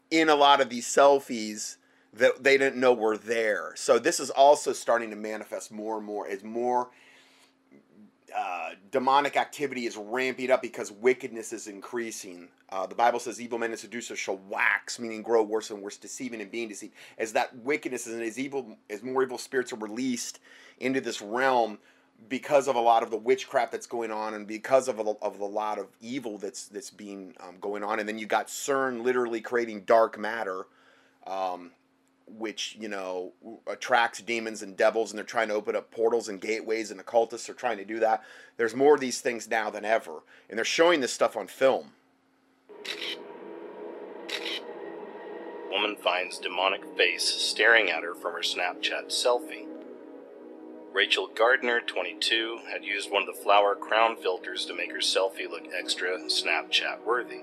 [0.09, 1.75] in a lot of these selfies
[2.13, 3.73] that they didn't know were there.
[3.75, 6.89] So this is also starting to manifest more and more as more
[8.35, 12.47] uh, demonic activity is ramping up because wickedness is increasing.
[12.69, 15.97] Uh, the Bible says, "Evil men and seducers shall wax," meaning grow worse and worse,
[15.97, 16.93] deceiving and being deceived.
[17.17, 20.39] As that wickedness and as evil, as more evil spirits are released
[20.79, 21.77] into this realm,
[22.29, 25.39] because of a lot of the witchcraft that's going on and because of a, of
[25.39, 29.03] a lot of evil that's that's being um, going on and then you got CERN
[29.03, 30.65] literally creating dark matter
[31.27, 31.71] um,
[32.27, 33.31] which you know
[33.67, 37.49] attracts demons and devils and they're trying to open up portals and gateways and occultists
[37.49, 38.23] are trying to do that
[38.57, 41.91] there's more of these things now than ever and they're showing this stuff on film
[45.73, 49.65] Woman finds demonic face staring at her from her Snapchat selfie.
[50.93, 55.49] Rachel Gardner, 22, had used one of the flower crown filters to make her selfie
[55.49, 57.41] look extra Snapchat worthy.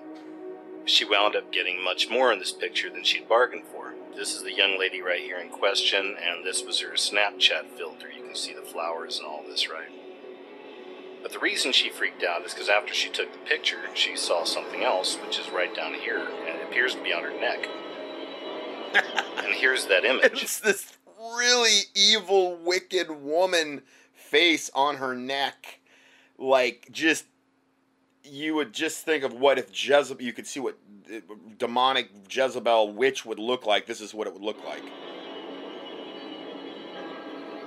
[0.91, 3.95] She wound up getting much more in this picture than she'd bargained for.
[4.17, 8.11] This is the young lady right here in question, and this was her Snapchat filter.
[8.11, 9.89] You can see the flowers and all this, right?
[11.23, 14.43] But the reason she freaked out is because after she took the picture, she saw
[14.43, 17.69] something else, which is right down here, and it appears to be on her neck.
[19.45, 20.43] and here's that image.
[20.43, 25.79] It's this really evil, wicked woman face on her neck.
[26.37, 27.27] Like, just,
[28.25, 30.77] you would just think of what if Jezebel, you could see what
[31.59, 33.87] demonic Jezebel witch would look like.
[33.87, 34.83] This is what it would look like.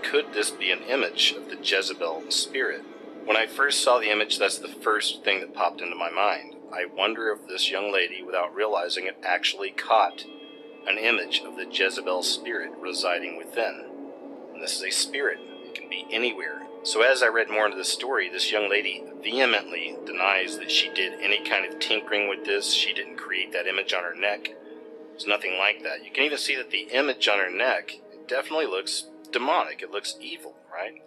[0.03, 2.83] Could this be an image of the Jezebel spirit?
[3.25, 6.55] When I first saw the image, that's the first thing that popped into my mind.
[6.73, 10.25] I wonder if this young lady, without realizing it, actually caught
[10.87, 13.85] an image of the Jezebel spirit residing within.
[14.53, 16.62] And this is a spirit, it can be anywhere.
[16.85, 20.89] So, as I read more into the story, this young lady vehemently denies that she
[20.89, 22.73] did any kind of tinkering with this.
[22.73, 24.53] She didn't create that image on her neck.
[25.15, 26.03] It's nothing like that.
[26.03, 29.81] You can even see that the image on her neck it definitely looks demonic.
[29.81, 31.01] It looks evil, right?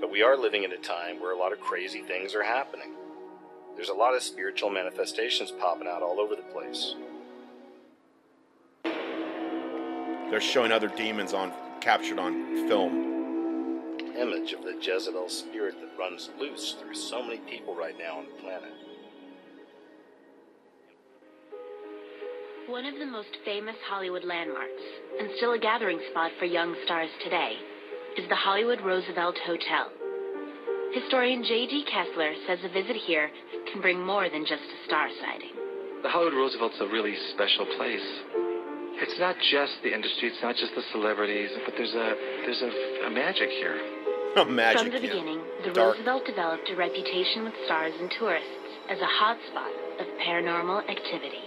[0.00, 2.94] But we are living in a time where a lot of crazy things are happening.
[3.76, 6.96] There's a lot of spiritual manifestations popping out all over the place.
[8.82, 13.13] They're showing other demons on captured on film.
[14.18, 18.26] Image of the Jezebel spirit that runs loose through so many people right now on
[18.26, 18.70] the planet.
[22.68, 24.82] One of the most famous Hollywood landmarks,
[25.20, 27.54] and still a gathering spot for young stars today,
[28.16, 29.90] is the Hollywood Roosevelt Hotel.
[30.94, 31.84] Historian J.D.
[31.90, 33.30] Kessler says a visit here
[33.70, 35.50] can bring more than just a star sighting.
[36.02, 38.08] The Hollywood Roosevelt's a really special place.
[38.96, 42.14] It's not just the industry, it's not just the celebrities, but there's a
[42.46, 43.93] there's a, a magic here.
[44.36, 45.12] A magic From the here.
[45.12, 45.94] beginning, the Dark.
[45.94, 48.50] Roosevelt developed a reputation with stars and tourists
[48.90, 49.70] as a hotspot
[50.00, 51.44] of paranormal activity.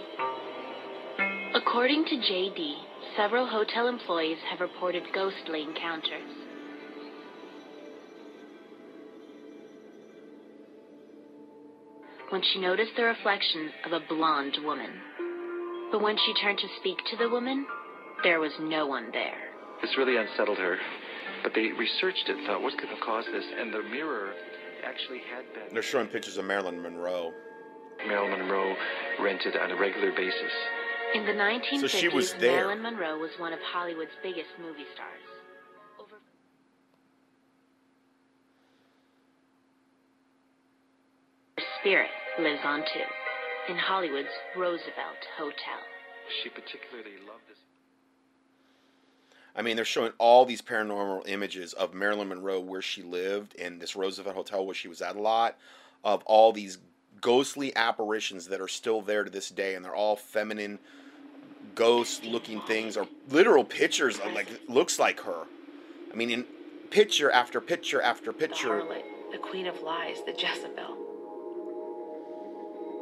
[1.54, 2.74] According to JD,
[3.14, 6.32] several hotel employees have reported ghostly encounters.
[12.30, 14.90] When she noticed the reflection of a blonde woman.
[15.92, 17.66] But when she turned to speak to the woman,
[18.22, 19.36] there was no one there.
[19.82, 20.78] This really unsettled her.
[21.42, 23.44] But they researched it, and thought, what could have caused this?
[23.58, 24.32] And the mirror
[24.84, 25.72] actually had been.
[25.72, 27.32] They're showing pictures of Marilyn Monroe.
[28.06, 28.76] Marilyn Monroe
[29.20, 30.52] rented on a regular basis.
[31.14, 32.52] In the 1950s, So she was there.
[32.52, 35.24] Marilyn Monroe was one of Hollywood's biggest movie stars.
[41.56, 45.80] Her spirit lives on too, in Hollywood's Roosevelt Hotel.
[46.42, 47.57] She particularly loved this.
[49.58, 53.80] I mean, they're showing all these paranormal images of Marilyn Monroe where she lived and
[53.80, 55.58] this Roosevelt Hotel where she was at a lot,
[56.04, 56.78] of all these
[57.20, 60.78] ghostly apparitions that are still there to this day, and they're all feminine,
[61.74, 65.42] ghost-looking things, or literal pictures of like looks like her.
[66.12, 66.44] I mean, in
[66.90, 68.76] picture after picture after picture.
[68.76, 70.96] The harlot, the queen of lies, the Jezebel.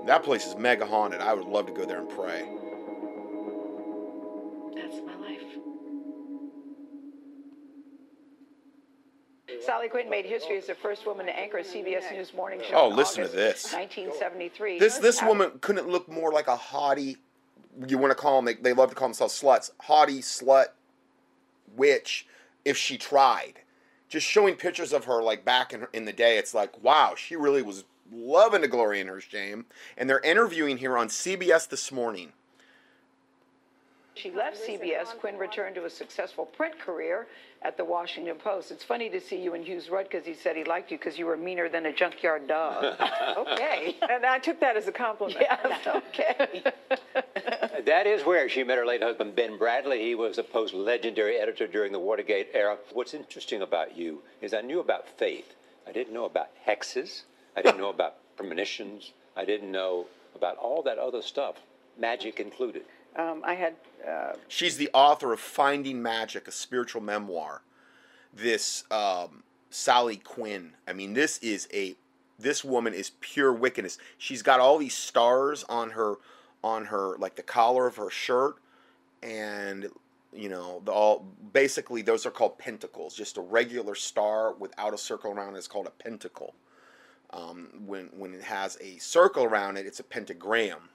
[0.07, 1.21] That place is mega haunted.
[1.21, 2.49] I would love to go there and pray.
[9.89, 12.75] Quinn made history as the first woman to anchor a CBS News morning show.
[12.77, 13.73] Oh, in listen to this.
[13.73, 14.79] 1973.
[14.79, 17.17] This this How- woman couldn't look more like a haughty.
[17.87, 18.45] You want to call them?
[18.47, 19.71] They, they love to call themselves sluts.
[19.83, 20.67] Haughty slut,
[21.75, 22.27] witch.
[22.65, 23.61] If she tried,
[24.09, 27.37] just showing pictures of her like back in in the day, it's like wow, she
[27.37, 29.67] really was loving to glory in her shame.
[29.97, 32.33] And they're interviewing here on CBS this morning.
[34.15, 35.09] She left CBS.
[35.19, 37.27] Quinn returned to a successful print career
[37.67, 38.71] at the Washington Post.
[38.71, 41.19] It's funny to see you and Hughes Rudd because he said he liked you because
[41.19, 42.85] you were meaner than a junkyard dog.
[43.37, 43.97] okay.
[44.09, 45.41] And I took that as a compliment.
[45.41, 46.63] Yes, okay.
[47.85, 50.01] That is where she met her late husband, Ben Bradlee.
[50.01, 52.79] He was a Post legendary editor during the Watergate era.
[52.93, 55.55] What's interesting about you is I knew about faith.
[55.87, 57.23] I didn't know about hexes.
[57.57, 59.13] I didn't know about premonitions.
[59.37, 61.57] I didn't know about all that other stuff,
[61.97, 62.83] magic included.
[63.17, 63.75] Um, I had.
[64.07, 67.63] Uh, She's the author of Finding Magic, a spiritual memoir.
[68.33, 70.73] This um, Sally Quinn.
[70.87, 71.97] I mean, this is a
[72.39, 73.99] this woman is pure wickedness.
[74.19, 76.17] She's got all these stars on her
[76.63, 78.57] on her like the collar of her shirt,
[79.23, 79.89] and
[80.33, 83.15] you know the all basically those are called pentacles.
[83.15, 86.55] Just a regular star without a circle around it is called a pentacle.
[87.31, 90.91] Um, when when it has a circle around it, it's a pentagram.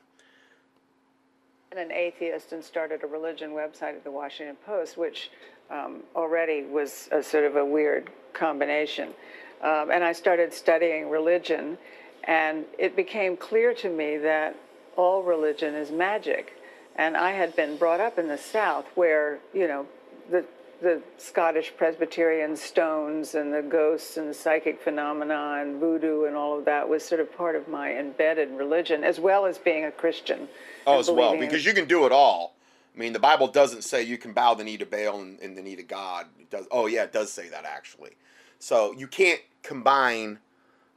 [1.78, 5.32] An atheist and started a religion website at the Washington Post, which
[5.70, 9.14] um, already was a sort of a weird combination.
[9.62, 11.78] Um, and I started studying religion,
[12.26, 14.58] and it became clear to me that
[14.98, 16.58] all religion is magic.
[16.98, 19.86] And I had been brought up in the South where, you know,
[20.30, 20.44] the
[20.82, 26.58] the Scottish Presbyterian stones and the ghosts and the psychic phenomena and voodoo and all
[26.58, 29.92] of that was sort of part of my embedded religion, as well as being a
[29.92, 30.50] Christian.
[30.88, 32.56] Oh, as well, because you can do it all.
[32.96, 35.58] I mean, the Bible doesn't say you can bow the knee to Baal and, and
[35.58, 36.26] the knee to God.
[36.40, 36.66] It does.
[36.72, 38.12] Oh, yeah, it does say that actually.
[38.60, 40.40] So you can't combine.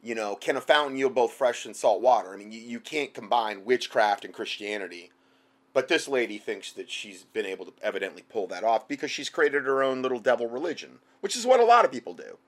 [0.02, 2.34] You know, can a fountain yield both fresh and salt water?
[2.34, 5.12] I mean, you, you can't combine witchcraft and Christianity.
[5.74, 9.28] But this lady thinks that she's been able to evidently pull that off because she's
[9.28, 12.38] created her own little devil religion, which is what a lot of people do.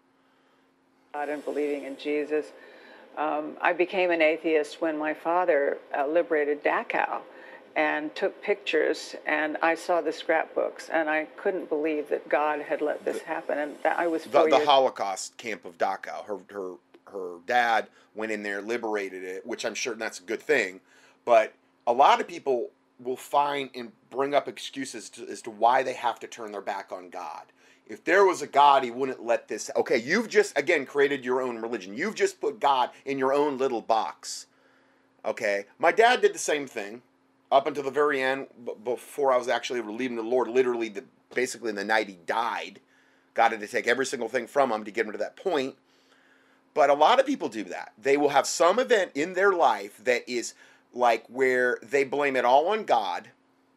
[1.12, 2.46] God and believing in Jesus.
[3.18, 7.20] Um, I became an atheist when my father uh, liberated Dachau
[7.74, 12.80] and took pictures, and I saw the scrapbooks, and I couldn't believe that God had
[12.80, 13.58] let this happen.
[13.58, 16.24] And that I was the, the years Holocaust camp of Dachau.
[16.26, 16.74] Her her
[17.10, 20.80] her dad went in there, liberated it, which I'm sure that's a good thing.
[21.24, 21.52] But
[21.86, 25.92] a lot of people will find and bring up excuses to, as to why they
[25.92, 27.42] have to turn their back on God.
[27.86, 29.70] If there was a God, He wouldn't let this.
[29.76, 31.97] Okay, you've just again created your own religion.
[31.97, 34.47] You've just put God in your own little box.
[35.24, 37.03] Okay, my dad did the same thing
[37.51, 40.49] up until the very end, b- before I was actually relieving the Lord.
[40.49, 42.80] Literally, the basically in the night he died.
[43.34, 45.76] Got him to take every single thing from him to get him to that point.
[46.74, 47.92] But a lot of people do that.
[47.97, 50.55] They will have some event in their life that is
[50.93, 53.28] like where they blame it all on God.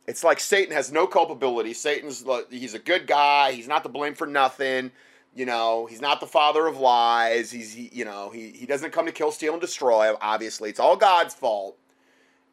[0.07, 1.73] It's like Satan has no culpability.
[1.73, 3.51] Satan's he's a good guy.
[3.51, 4.91] He's not to blame for nothing.
[5.35, 7.51] You know, he's not the father of lies.
[7.51, 10.13] He's he, you know, he he doesn't come to kill, steal and destroy.
[10.21, 11.77] Obviously, it's all God's fault.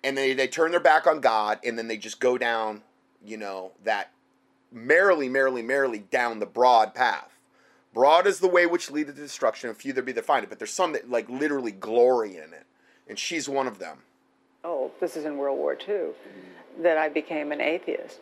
[0.04, 2.82] And they they turn their back on God and then they just go down,
[3.24, 4.12] you know, that
[4.70, 7.36] merrily, merrily, merrily down the broad path.
[7.94, 10.50] Broad is the way which leadeth to destruction, and few there be that find it.
[10.50, 12.66] But there's some that like literally glory in it,
[13.08, 14.02] and she's one of them.
[14.66, 16.08] Oh, this is in World War II,
[16.82, 18.18] that I became an atheist.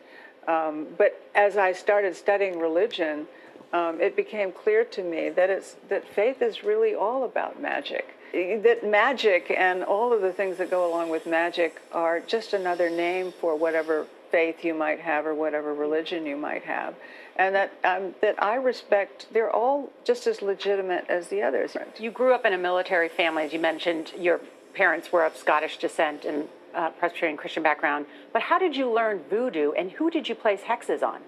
[0.47, 3.27] Um, but as I started studying religion,
[3.73, 8.07] um, it became clear to me that it's that faith is really all about magic.
[8.31, 12.89] That magic and all of the things that go along with magic are just another
[12.89, 16.95] name for whatever faith you might have or whatever religion you might have,
[17.37, 19.27] and that um, that I respect.
[19.33, 21.75] They're all just as legitimate as the others.
[21.97, 24.13] You grew up in a military family, as you mentioned.
[24.17, 24.41] Your
[24.75, 28.05] parents were of Scottish descent and uh, Presbyterian Christian background.
[28.33, 31.21] But how did you learn voodoo, and who did you place hexes on?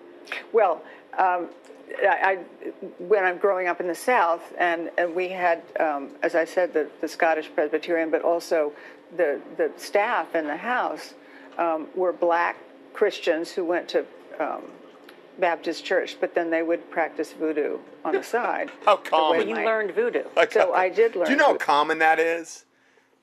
[0.51, 0.83] Well,
[1.17, 1.49] um,
[2.01, 2.35] I, I,
[2.99, 6.73] when I'm growing up in the South, and, and we had, um, as I said,
[6.73, 8.73] the, the Scottish Presbyterian, but also
[9.15, 11.13] the, the staff in the house
[11.57, 12.57] um, were black
[12.93, 14.05] Christians who went to
[14.39, 14.63] um,
[15.39, 18.71] Baptist church, but then they would practice voodoo on the side.
[18.85, 19.47] How the way common.
[19.47, 20.23] You learned voodoo.
[20.51, 21.25] So I did learn.
[21.25, 22.65] Do you know how common that is?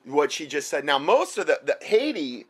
[0.05, 0.85] What she just said.
[0.85, 2.47] Now, most of the, the Haiti,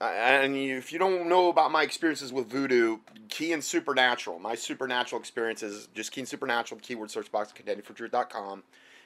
[0.00, 4.38] uh, and if you don't know about my experiences with voodoo, key and supernatural.
[4.38, 8.62] My supernatural experiences, just key and supernatural, keyword search box, contendingfortruth.com.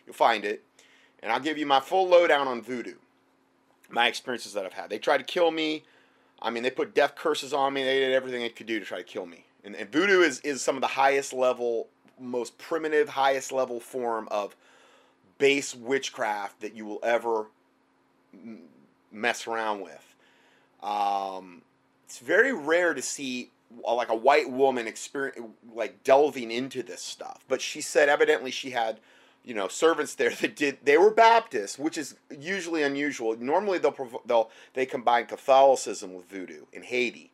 [0.07, 0.63] You'll find it.
[1.23, 2.95] And I'll give you my full lowdown on voodoo.
[3.91, 4.91] My experiences that I've had.
[4.91, 5.85] They tried to kill me.
[6.41, 7.85] I mean, they put death curses on me.
[7.85, 9.45] They did everything they could do to try to kill me.
[9.65, 14.29] And, and voodoo is, is some of the highest level, most primitive, highest level form
[14.31, 14.57] of
[15.39, 17.47] base witchcraft that you will ever
[19.11, 20.15] mess around with.
[20.83, 21.63] Um,
[22.05, 23.51] it's very rare to see
[23.87, 25.41] uh, like a white woman experience
[25.75, 27.45] like delving into this stuff.
[27.49, 28.99] But she said evidently she had,
[29.45, 30.79] you know, servants there that did.
[30.85, 33.37] They were Baptists, which is usually unusual.
[33.37, 37.31] Normally they'll they'll they combine Catholicism with voodoo in Haiti.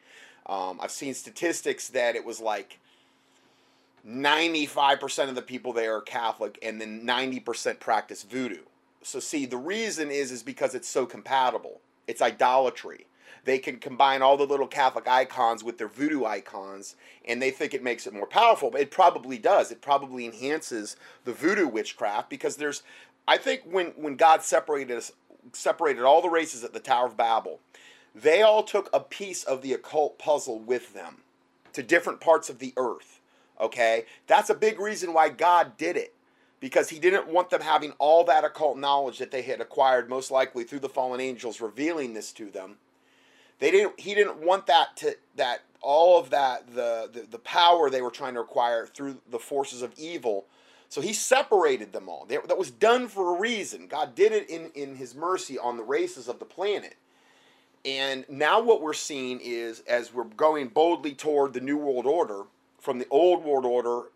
[0.46, 2.78] Um, I've seen statistics that it was like
[4.06, 8.62] 95% of the people there are Catholic and then 90% practice voodoo.
[9.02, 11.80] So see, the reason is is because it's so compatible.
[12.06, 13.06] It's idolatry.
[13.44, 17.72] They can combine all the little Catholic icons with their voodoo icons and they think
[17.72, 19.70] it makes it more powerful, but it probably does.
[19.70, 22.82] It probably enhances the voodoo witchcraft because there's
[23.26, 25.12] I think when when God separated us
[25.52, 27.60] separated all the races at the Tower of Babel,
[28.14, 31.18] they all took a piece of the occult puzzle with them
[31.72, 33.20] to different parts of the earth.
[33.60, 34.04] Okay?
[34.26, 36.14] That's a big reason why God did it.
[36.60, 40.30] Because he didn't want them having all that occult knowledge that they had acquired, most
[40.30, 42.76] likely through the fallen angels revealing this to them.
[43.58, 47.90] They didn't he didn't want that to that all of that the, the, the power
[47.90, 50.46] they were trying to acquire through the forces of evil.
[50.88, 52.24] So he separated them all.
[52.24, 53.86] They- that was done for a reason.
[53.86, 56.96] God did it in, in his mercy on the races of the planet.
[57.84, 62.44] And now what we're seeing is as we're going boldly toward the New World Order,
[62.78, 64.08] from the old world order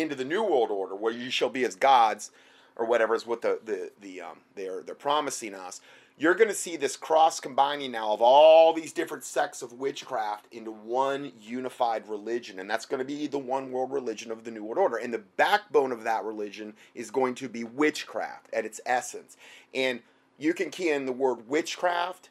[0.00, 2.30] into the New World Order, where you shall be as gods,
[2.76, 5.80] or whatever is what the, the, the um, they're they're promising us.
[6.20, 10.46] You're going to see this cross combining now of all these different sects of witchcraft
[10.52, 14.50] into one unified religion, and that's going to be the one world religion of the
[14.50, 14.96] New World Order.
[14.96, 19.36] And the backbone of that religion is going to be witchcraft at its essence.
[19.72, 20.00] And
[20.38, 22.30] you can key in the word witchcraft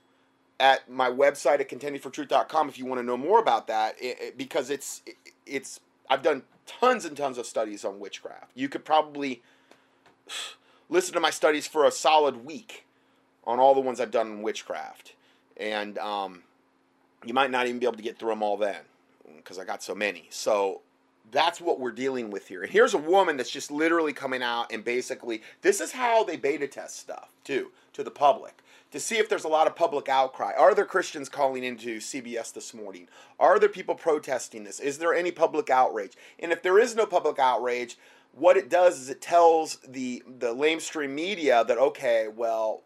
[0.60, 3.96] at my website at contendingfortruth.com if you want to know more about that
[4.38, 5.16] because it's it-
[5.46, 8.52] it's I've done tons and tons of studies on witchcraft.
[8.54, 9.42] You could probably
[10.90, 12.86] listen to my studies for a solid week
[13.46, 15.14] on all the ones I've done on witchcraft,
[15.56, 16.44] and um,
[17.26, 18.82] you might not even be able to get through them all then
[19.38, 20.28] because I got so many.
[20.30, 20.82] So
[21.32, 22.64] that's what we're dealing with here.
[22.64, 26.38] And here's a woman that's just literally coming out and basically this is how they
[26.38, 30.08] beta test stuff too to the public to see if there's a lot of public
[30.10, 30.54] outcry.
[30.58, 33.08] Are there Christians calling into CBS this morning?
[33.40, 34.80] Are there people protesting this?
[34.80, 36.14] Is there any public outrage?
[36.40, 37.98] And if there is no public outrage,
[38.34, 42.84] what it does is it tells the the lamestream media that okay, well,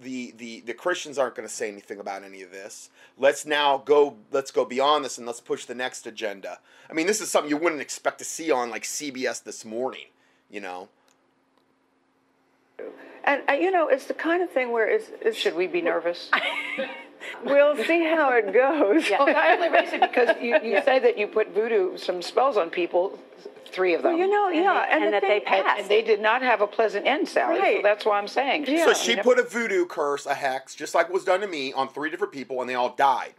[0.00, 2.90] the the the Christians aren't going to say anything about any of this.
[3.16, 6.58] Let's now go let's go beyond this and let's push the next agenda.
[6.90, 10.06] I mean, this is something you wouldn't expect to see on like CBS this morning,
[10.50, 10.88] you know.
[13.26, 15.10] And uh, you know, it's the kind of thing where it's.
[15.20, 16.30] it's Should we be nervous?
[17.44, 19.10] we'll see how it goes.
[19.10, 22.56] Well, I only raise it because you, you say that you put voodoo, some spells
[22.56, 23.18] on people,
[23.72, 24.12] three of them.
[24.12, 27.06] Well, you know, yeah, and, the thing- And, and they did not have a pleasant
[27.06, 27.58] end, Sally.
[27.58, 28.66] So that's why I'm saying.
[28.68, 28.86] Yeah.
[28.86, 31.88] So she put a voodoo curse, a hex, just like was done to me, on
[31.88, 33.34] three different people, and they all died.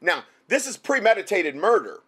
[0.00, 2.00] Now, this is premeditated murder.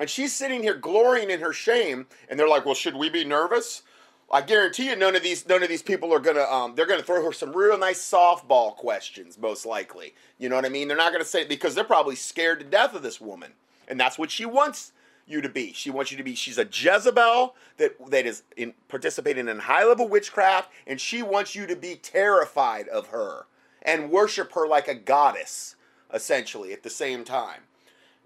[0.00, 3.24] And she's sitting here glorying in her shame, and they're like, Well, should we be
[3.24, 3.82] nervous?
[4.30, 7.02] I guarantee you none of these none of these people are gonna um they're gonna
[7.02, 10.14] throw her some real nice softball questions, most likely.
[10.38, 10.88] You know what I mean?
[10.88, 13.52] They're not gonna say because they're probably scared to death of this woman.
[13.86, 14.92] And that's what she wants
[15.26, 15.72] you to be.
[15.72, 19.84] She wants you to be she's a Jezebel that that is in participating in high
[19.84, 23.46] level witchcraft, and she wants you to be terrified of her
[23.82, 25.76] and worship her like a goddess,
[26.12, 27.62] essentially, at the same time.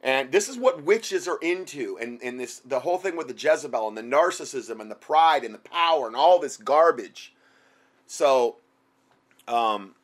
[0.02, 3.34] And this is what witches are into, and, and this the whole thing with the
[3.34, 7.32] Jezebel and the narcissism and the pride and the power and all this garbage.
[8.08, 8.56] So,
[9.46, 9.94] um,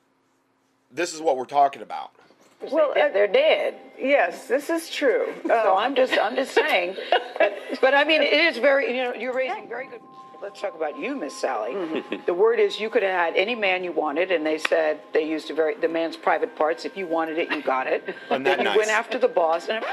[0.93, 2.13] this is what we're talking about.
[2.61, 3.75] Well, they're, they're dead.
[3.99, 5.33] Yes, this is true.
[5.47, 6.97] So I'm just, I'm just saying.
[7.39, 10.01] But, but I mean, it is very, you know, you're raising very good.
[10.41, 11.73] Let's talk about you, Miss Sally.
[11.73, 12.17] Mm-hmm.
[12.27, 15.29] the word is you could have had any man you wanted, and they said they
[15.29, 16.85] used a very the man's private parts.
[16.85, 18.05] If you wanted it, you got it.
[18.31, 18.77] Wasn't that that you nice?
[18.77, 19.85] went after the boss, and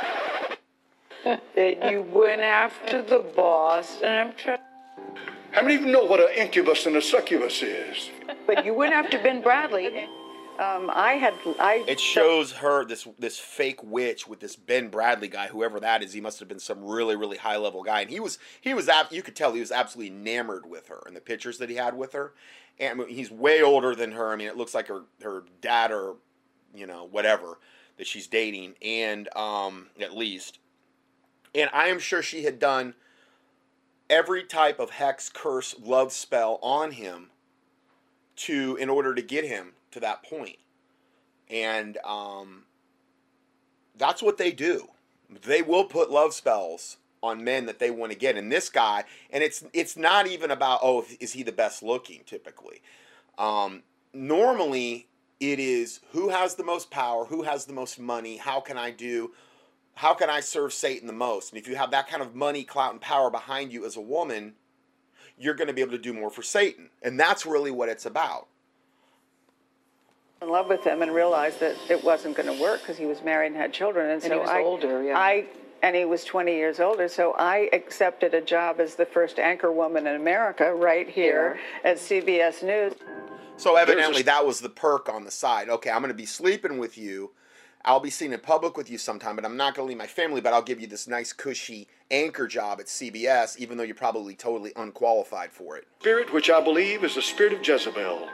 [1.56, 4.60] that you went after the boss, and I'm trying.
[5.52, 8.12] How many of you know what an incubus and a succubus is?
[8.46, 10.08] But you went after Ben Bradlee.
[10.60, 11.84] Um, I had I.
[11.88, 16.14] It shows her this this fake witch with this Ben Bradlee guy, whoever that is.
[16.14, 18.90] He must have been some really really high level guy, and he was he was
[19.12, 21.98] you could tell he was absolutely enamored with her in the pictures that he had
[21.98, 22.34] with her.
[22.80, 24.32] And he's way older than her.
[24.32, 26.16] I mean, it looks like her her dad or
[26.74, 27.60] you know whatever
[27.98, 30.60] that she's dating, and um, at least.
[31.54, 32.96] And I am sure she had done
[34.10, 37.30] every type of hex, curse, love spell on him
[38.38, 40.58] to in order to get him to that point.
[41.50, 42.64] And um,
[43.98, 44.90] that's what they do.
[45.44, 48.38] They will put love spells on men that they want to get.
[48.38, 52.22] And this guy, and it's it's not even about oh is he the best looking
[52.26, 52.82] typically.
[53.38, 53.84] Um,
[54.14, 55.08] normally
[55.40, 58.92] it is who has the most power, who has the most money, how can I
[58.92, 59.32] do
[59.96, 61.52] how can I serve Satan the most?
[61.52, 64.02] And if you have that kind of money, clout, and power behind you as a
[64.02, 64.56] woman,
[65.38, 66.90] you're going to be able to do more for Satan.
[67.02, 68.48] And that's really what it's about.
[70.42, 73.24] In love with him and realized that it wasn't going to work because he was
[73.24, 75.18] married and had children, and, And so he was I, older, yeah.
[75.18, 75.46] I
[75.82, 79.72] and he was 20 years older, so I accepted a job as the first anchor
[79.72, 82.94] woman in America right here at CBS News.
[83.58, 85.70] So evidently that was the perk on the side.
[85.70, 87.32] Okay, I'm going to be sleeping with you.
[87.84, 90.08] I'll be seen in public with you sometime, but I'm not going to leave my
[90.08, 93.94] family, but I'll give you this nice cushy anchor job at CBS, even though you're
[93.94, 95.88] probably totally unqualified for it.
[96.00, 98.28] Spirit which I believe is the spirit of Jezebel,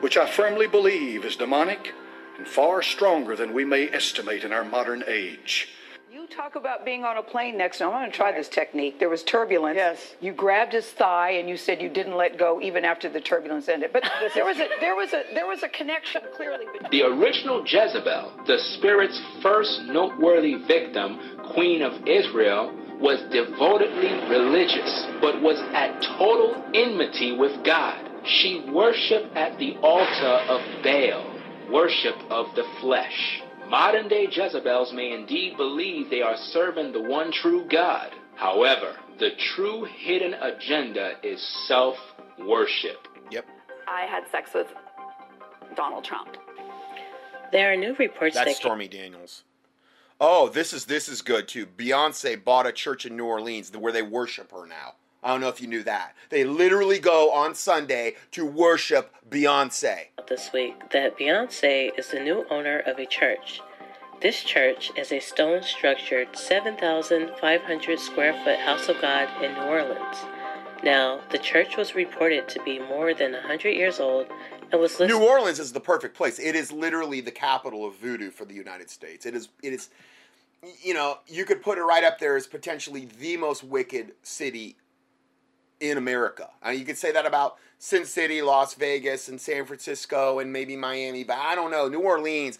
[0.00, 1.92] which I firmly believe is demonic
[2.38, 5.68] and far stronger than we may estimate in our modern age.
[6.12, 7.88] You talk about being on a plane next time.
[7.88, 8.98] I'm going to try this technique.
[8.98, 9.76] There was turbulence.
[9.76, 10.14] Yes.
[10.20, 13.68] You grabbed his thigh and you said you didn't let go even after the turbulence
[13.68, 13.90] ended.
[13.92, 17.62] But there was a there was a there was a connection clearly between The original
[17.66, 21.20] Jezebel, the spirit's first noteworthy victim,
[21.52, 28.15] Queen of Israel, was devotedly religious, but was at total enmity with God.
[28.26, 33.42] She worshiped at the altar of Baal, worship of the flesh.
[33.68, 38.10] Modern day Jezebels may indeed believe they are serving the one true God.
[38.34, 41.96] However, the true hidden agenda is self
[42.38, 43.06] worship.
[43.30, 43.46] Yep.
[43.88, 44.66] I had sex with
[45.76, 46.36] Donald Trump.
[47.52, 49.44] There are new reports That's that Stormy Daniels.
[50.20, 51.66] Oh, this is this is good too.
[51.66, 54.94] Beyonce bought a church in New Orleans where they worship her now.
[55.22, 56.14] I don't know if you knew that.
[56.30, 60.08] They literally go on Sunday to worship Beyonce.
[60.28, 63.60] this week that Beyonce is the new owner of a church.
[64.20, 70.16] This church is a stone structured 7,500 square foot house of God in New Orleans.
[70.82, 74.26] Now, the church was reported to be more than 100 years old
[74.72, 75.08] and was listed.
[75.08, 76.38] New Orleans is the perfect place.
[76.38, 79.26] It is literally the capital of voodoo for the United States.
[79.26, 79.90] It is it is
[80.82, 84.76] you know, you could put it right up there as potentially the most wicked city
[85.80, 86.50] in America.
[86.62, 90.52] I mean, you could say that about Sin City, Las Vegas, and San Francisco, and
[90.52, 91.88] maybe Miami, but I don't know.
[91.88, 92.58] New Orleans,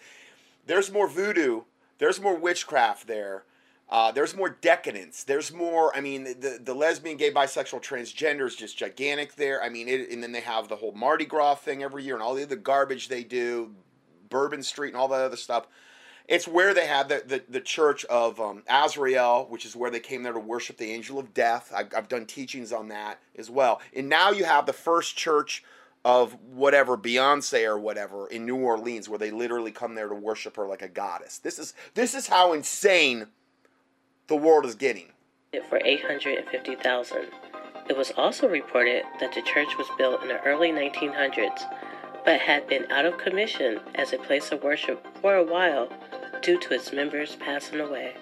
[0.66, 1.62] there's more voodoo,
[1.98, 3.44] there's more witchcraft there.
[3.88, 5.22] Uh, there's more decadence.
[5.22, 5.96] There's more.
[5.96, 9.62] I mean, the the lesbian, gay, bisexual, transgender is just gigantic there.
[9.62, 12.22] I mean, it, and then they have the whole Mardi Gras thing every year, and
[12.22, 13.70] all the other garbage they do,
[14.28, 15.68] Bourbon Street, and all that other stuff.
[16.28, 20.00] It's where they have the, the, the church of um, Azrael, which is where they
[20.00, 21.72] came there to worship the angel of death.
[21.74, 23.80] I've, I've done teachings on that as well.
[23.94, 25.62] And now you have the first church
[26.04, 30.56] of whatever, Beyonce or whatever, in New Orleans, where they literally come there to worship
[30.56, 31.38] her like a goddess.
[31.38, 33.26] This is this is how insane
[34.28, 35.12] the world is getting.
[35.68, 37.26] for 850,000.
[37.88, 41.62] It was also reported that the church was built in the early 1900s
[42.24, 45.88] but had been out of commission as a place of worship for a while
[46.47, 48.14] due to its members passing away.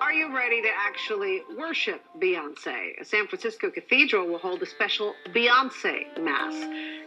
[0.00, 3.00] Are you ready to actually worship Beyonce?
[3.00, 6.52] A San Francisco cathedral will hold a special Beyonce Mass.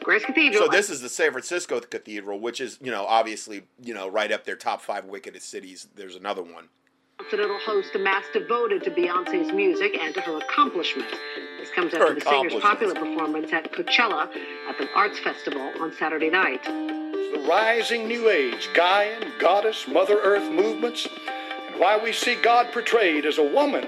[0.02, 0.64] Grace Cathedral.
[0.64, 4.32] So this is the San Francisco Cathedral, which is, you know, obviously, you know, right
[4.32, 5.90] up there, top five wickedest cities.
[5.96, 6.70] There's another one.
[7.30, 11.14] that it'll host a mass devoted to Beyonce's music and to her accomplishments.
[11.60, 14.30] This comes Her after the singer's popular performance at Coachella
[14.70, 16.66] at the Arts Festival on Saturday night.
[17.34, 21.08] The rising New Age, Gaian, Goddess, Mother Earth movements,
[21.72, 23.86] and why we see God portrayed as a woman.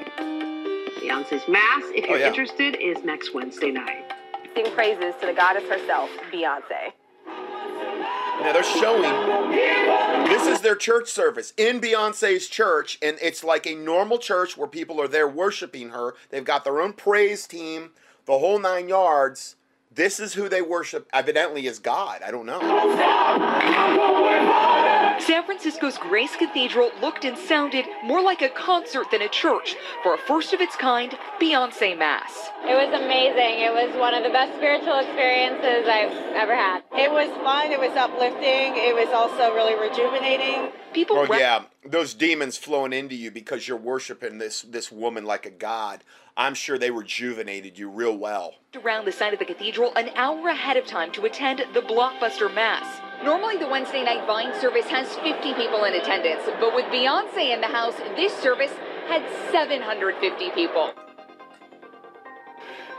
[1.00, 2.28] Beyonce's Mass, if Oh, you're yeah.
[2.28, 4.12] interested, is next Wednesday night.
[4.56, 6.94] Sing praises to the goddess herself, Beyonce.
[7.28, 9.04] Now they're showing
[10.30, 14.68] this is their church service in Beyonce's church, and it's like a normal church where
[14.68, 16.16] people are there worshiping her.
[16.30, 17.92] They've got their own praise team,
[18.26, 19.56] the whole nine yards.
[20.00, 22.22] This is who they worship, evidently, as God.
[22.26, 22.62] I don't know.
[25.20, 30.14] San Francisco's Grace Cathedral looked and sounded more like a concert than a church for
[30.14, 32.32] a first of its kind Beyonce Mass.
[32.64, 33.60] It was amazing.
[33.60, 36.82] It was one of the best spiritual experiences I've ever had.
[36.94, 37.70] It was fun.
[37.74, 38.78] It was uplifting.
[38.78, 40.72] It was also really rejuvenating.
[40.94, 45.46] People Well, yeah, those demons flowing into you because you're worshiping this this woman like
[45.46, 46.06] a god.
[46.40, 48.56] I'm sure they rejuvenated you real well.
[48.74, 52.52] around the side of the cathedral an hour ahead of time to attend the blockbuster
[52.56, 53.02] mass.
[53.26, 57.60] Normally, the Wednesday night Vine service has 50 people in attendance, but with Beyonce in
[57.60, 58.72] the house, this service
[59.10, 59.22] had
[59.52, 60.94] 750 people.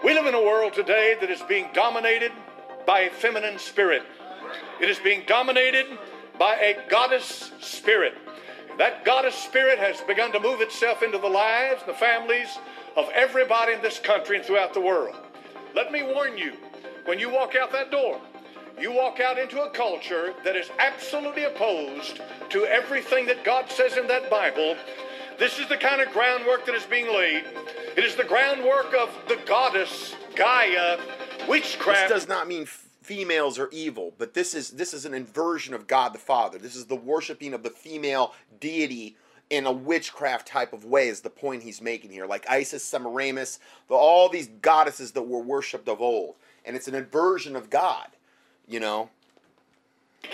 [0.05, 2.32] We live in a world today that is being dominated
[2.86, 4.03] by a feminine spirit.
[4.82, 5.86] It is being dominated
[6.38, 8.12] by a goddess spirit.
[8.76, 12.59] That goddess spirit has begun to move itself into the lives, the families
[12.97, 15.16] of everybody in this country and throughout the world.
[15.74, 16.55] Let me warn you
[17.05, 18.20] when you walk out that door,
[18.78, 22.20] you walk out into a culture that is absolutely opposed
[22.51, 24.76] to everything that God says in that Bible.
[25.38, 27.45] This is the kind of groundwork that is being laid.
[27.97, 30.99] It is the groundwork of the goddess Gaia,
[31.49, 32.09] witchcraft.
[32.09, 32.66] This does not mean
[33.03, 36.59] females are evil, but this is this is an inversion of God the Father.
[36.59, 39.16] This is the worshiping of the female deity
[39.51, 42.27] in a witchcraft type of way is the point he's making here.
[42.27, 46.37] Like Isis, Semiramis, the, all these goddesses that were worshipped of old.
[46.65, 48.09] And it's an inversion of God,
[48.69, 49.11] you know?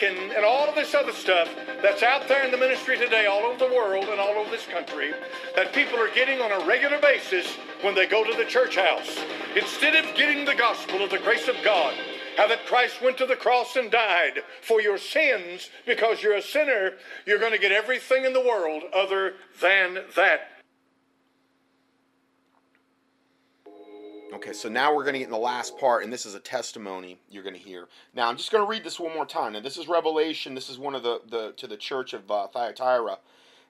[0.02, 1.48] and, and all of this other stuff
[1.80, 4.66] that's out there in the ministry today, all over the world and all over this
[4.66, 5.12] country,
[5.54, 9.18] that people are getting on a regular basis when they go to the church house.
[9.56, 11.94] Instead of getting the gospel of the grace of God,
[12.36, 16.42] how that Christ went to the cross and died for your sins because you're a
[16.42, 16.92] sinner,
[17.26, 20.50] you're going to get everything in the world other than that.
[24.34, 26.40] Okay, so now we're going to get in the last part, and this is a
[26.40, 27.88] testimony you're going to hear.
[28.12, 29.54] Now, I'm just going to read this one more time.
[29.54, 30.54] Now, this is Revelation.
[30.54, 33.18] This is one of the, the to the church of uh, Thyatira,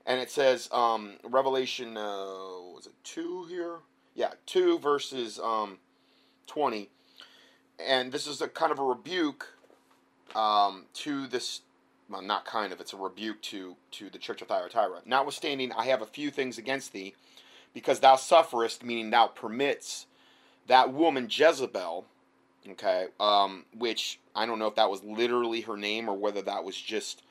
[0.07, 1.97] and it says um, Revelation.
[1.97, 3.77] Uh, was it two here?
[4.15, 5.79] Yeah, two verses um,
[6.49, 6.89] twenty,
[7.85, 9.55] and this is a kind of a rebuke
[10.35, 11.63] um, to this.
[12.09, 12.81] Well, not kind of.
[12.81, 15.01] It's a rebuke to to the church of Thyatira.
[15.05, 17.15] Notwithstanding, I have a few things against thee,
[17.75, 20.07] because thou sufferest, meaning thou permits
[20.67, 22.05] that woman Jezebel,
[22.71, 26.65] okay, um, which I don't know if that was literally her name or whether that
[26.65, 27.23] was just,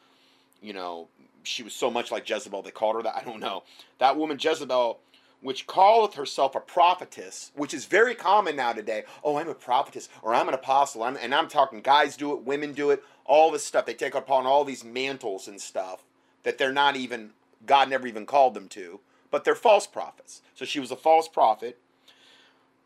[0.62, 1.08] you know,
[1.44, 3.16] she was so much like Jezebel they called her that.
[3.16, 3.64] I don't know.
[4.00, 5.00] That woman Jezebel,
[5.46, 9.04] which calleth herself a prophetess, which is very common now today.
[9.24, 11.04] Oh, I'm a prophetess or I'm an apostle.
[11.04, 13.86] I'm, and I'm talking guys do it, women do it, all this stuff.
[13.86, 16.04] They take upon all these mantles and stuff
[16.44, 17.32] that they're not even,
[17.66, 19.00] God never even called them to,
[19.32, 20.42] but they're false prophets.
[20.56, 21.78] So she was a false prophet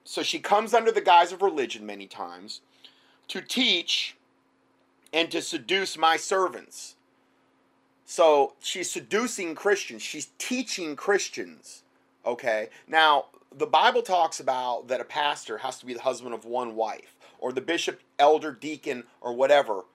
[0.10, 2.62] so she comes under the guise of religion many times
[3.28, 4.16] to teach
[5.14, 6.96] and to seduce my servants.
[8.06, 11.84] So she's seducing Christians, she's teaching Christians.
[12.26, 12.70] Okay?
[12.88, 16.76] Now, the Bible talks about that a pastor has to be the husband of one
[16.76, 19.86] wife, or the bishop, elder, deacon, or whatever.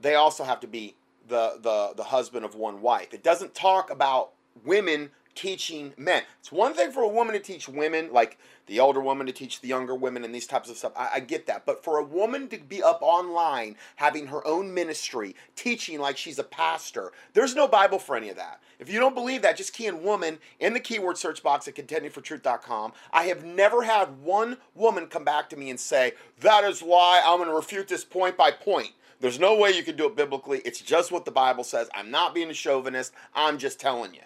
[0.00, 0.94] They also have to be
[1.26, 3.12] the, the, the husband of one wife.
[3.12, 4.32] It doesn't talk about
[4.64, 6.22] women teaching men.
[6.40, 9.60] It's one thing for a woman to teach women, like the older woman to teach
[9.60, 10.92] the younger women and these types of stuff.
[10.96, 11.64] I, I, get that.
[11.64, 16.38] But for a woman to be up online having her own ministry, teaching like she's
[16.38, 18.60] a pastor, there's no Bible for any of that.
[18.80, 21.76] If you don't believe that, just key in woman in the keyword search box at
[21.76, 22.92] contendingfortruth.com.
[23.12, 27.22] I have never had one woman come back to me and say, that is why
[27.24, 28.90] I'm going to refute this point by point.
[29.20, 30.60] There's no way you can do it biblically.
[30.64, 31.88] It's just what the Bible says.
[31.94, 33.12] I'm not being a chauvinist.
[33.34, 34.20] I'm just telling you.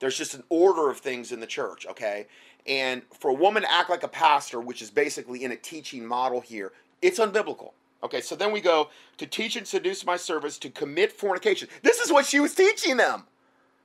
[0.00, 2.26] There's just an order of things in the church, okay?
[2.66, 6.06] And for a woman to act like a pastor, which is basically in a teaching
[6.06, 6.72] model here,
[7.02, 7.72] it's unbiblical.
[8.02, 11.68] Okay, so then we go to teach and seduce my servants to commit fornication.
[11.82, 13.24] This is what she was teaching them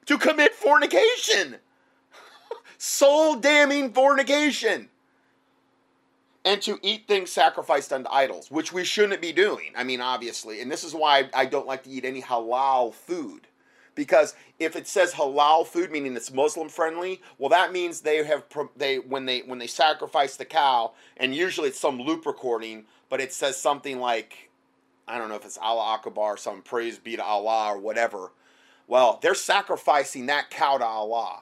[0.05, 1.55] to commit fornication,
[2.77, 4.89] soul damning fornication,
[6.45, 9.71] and to eat things sacrificed unto idols, which we shouldn't be doing.
[9.75, 13.47] I mean, obviously, and this is why I don't like to eat any halal food
[13.95, 18.43] because if it says halal food meaning it's muslim friendly well that means they have
[18.75, 23.21] they when they when they sacrifice the cow and usually it's some loop recording but
[23.21, 24.49] it says something like
[25.07, 28.31] i don't know if it's allah akbar or some praise be to allah or whatever.
[28.87, 31.41] Well they're sacrificing that cow to allah.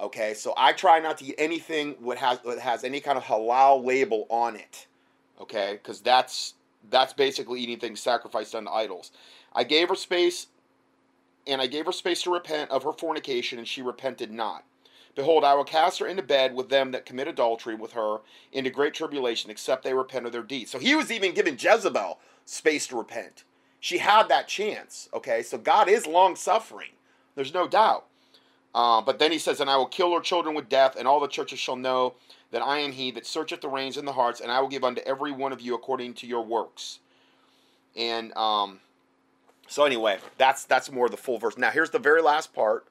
[0.00, 3.24] Okay so i try not to eat anything that has that has any kind of
[3.24, 4.86] halal label on it.
[5.40, 6.54] Okay because that's
[6.90, 9.12] that's basically eating things sacrificed unto idols.
[9.54, 10.46] I gave her space
[11.46, 14.64] and I gave her space to repent of her fornication, and she repented not.
[15.14, 18.18] Behold, I will cast her into bed with them that commit adultery with her
[18.52, 20.70] into great tribulation, except they repent of their deeds.
[20.70, 23.44] So he was even giving Jezebel space to repent.
[23.78, 25.08] She had that chance.
[25.12, 26.90] Okay, so God is long suffering.
[27.34, 28.06] There's no doubt.
[28.74, 31.20] Uh, but then he says, And I will kill her children with death, and all
[31.20, 32.14] the churches shall know
[32.50, 34.84] that I am he that searcheth the reins and the hearts, and I will give
[34.84, 37.00] unto every one of you according to your works.
[37.96, 38.80] And um,
[39.66, 41.56] so anyway, that's that's more the full verse.
[41.56, 42.86] Now here's the very last part.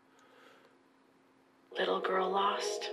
[1.77, 2.89] Little girl lost.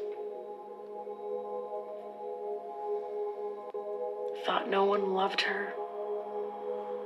[4.47, 5.73] Thought no one loved her.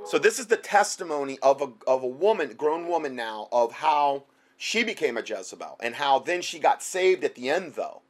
[0.05, 4.23] So this is the testimony of a of a woman, grown woman now, of how
[4.57, 8.01] she became a Jezebel and how then she got saved at the end though.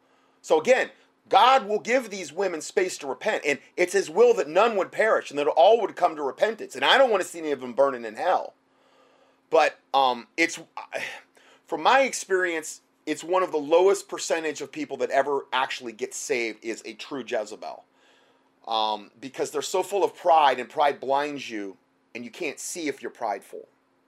[0.41, 0.89] So again,
[1.30, 4.91] God will give these women space to repent, and it's His will that none would
[4.91, 6.76] perish and that all would come to repentance.
[6.76, 8.53] And I don't want to see any of them burning in hell.
[9.49, 10.59] But um, it's
[11.67, 16.13] from my experience, it's one of the lowest percentage of people that ever actually get
[16.13, 17.84] saved is a true Jezebel,
[18.67, 21.78] um, because they're so full of pride, and pride blinds you,
[22.15, 23.67] and you can't see if you're prideful.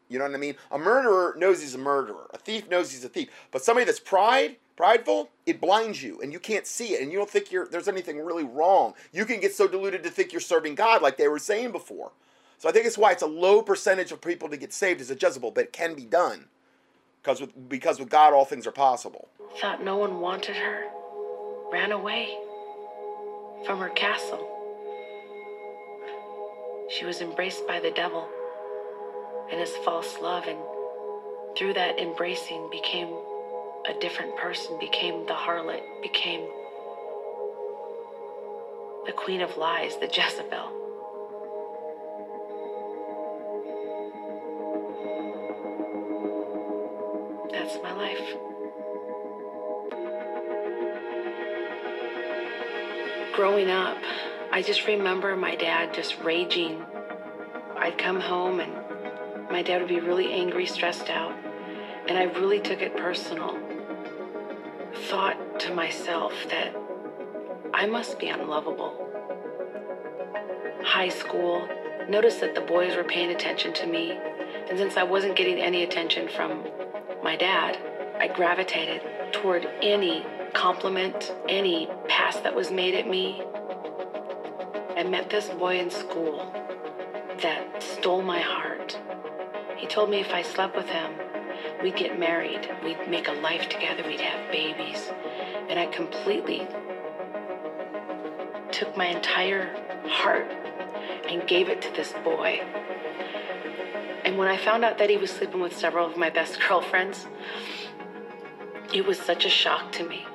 [0.10, 0.56] You know what I mean?
[0.72, 2.30] A murderer knows he's a murderer.
[2.34, 3.30] A thief knows he's a thief.
[3.52, 7.18] But somebody that's pride, prideful, it blinds you and you can't see it and you
[7.18, 8.94] don't think you're there's anything really wrong.
[9.12, 12.12] You can get so deluded to think you're serving God like they were saying before.
[12.58, 15.12] So I think it's why it's a low percentage of people to get saved as
[15.12, 16.46] a Jezebel, but it can be done.
[17.22, 19.30] Because with because with God all things are possible.
[19.60, 20.86] Thought no one wanted her.
[21.72, 22.38] Ran away
[23.66, 24.52] from her castle.
[26.90, 28.30] She was embraced by the devil
[29.52, 30.60] and his false love and
[31.58, 33.08] through that embracing became
[33.88, 36.42] a different person, became the harlot, became
[39.06, 40.72] the queen of lies, the Jezebel.
[47.52, 48.36] That's my life.
[53.36, 53.98] Growing up,
[54.52, 56.84] I just remember my dad just raging.
[57.78, 58.74] I'd come home and
[59.52, 61.36] my dad would be really angry, stressed out,
[62.08, 63.65] and I really took it personal.
[64.96, 66.74] Thought to myself that
[67.74, 68.94] I must be unlovable.
[70.84, 71.68] High school,
[72.10, 74.18] noticed that the boys were paying attention to me,
[74.70, 76.66] and since I wasn't getting any attention from
[77.24, 77.78] my dad,
[78.20, 79.02] I gravitated
[79.34, 83.44] toward any compliment, any pass that was made at me.
[84.96, 86.38] I met this boy in school
[87.42, 88.98] that stole my heart.
[89.78, 91.12] He told me if I slept with him,
[91.86, 95.12] we'd get married, we'd make a life together, we'd have babies.
[95.70, 96.68] And I completely
[98.72, 99.72] took my entire
[100.08, 100.52] heart
[101.30, 102.60] and gave it to this boy.
[104.24, 107.28] And when I found out that he was sleeping with several of my best girlfriends,
[108.92, 110.26] it was such a shock to me.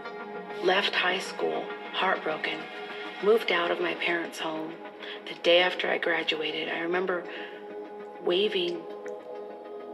[0.62, 2.60] Left high school, heartbroken,
[3.24, 4.74] moved out of my parents' home.
[5.26, 7.24] The day after I graduated, I remember
[8.24, 8.80] waving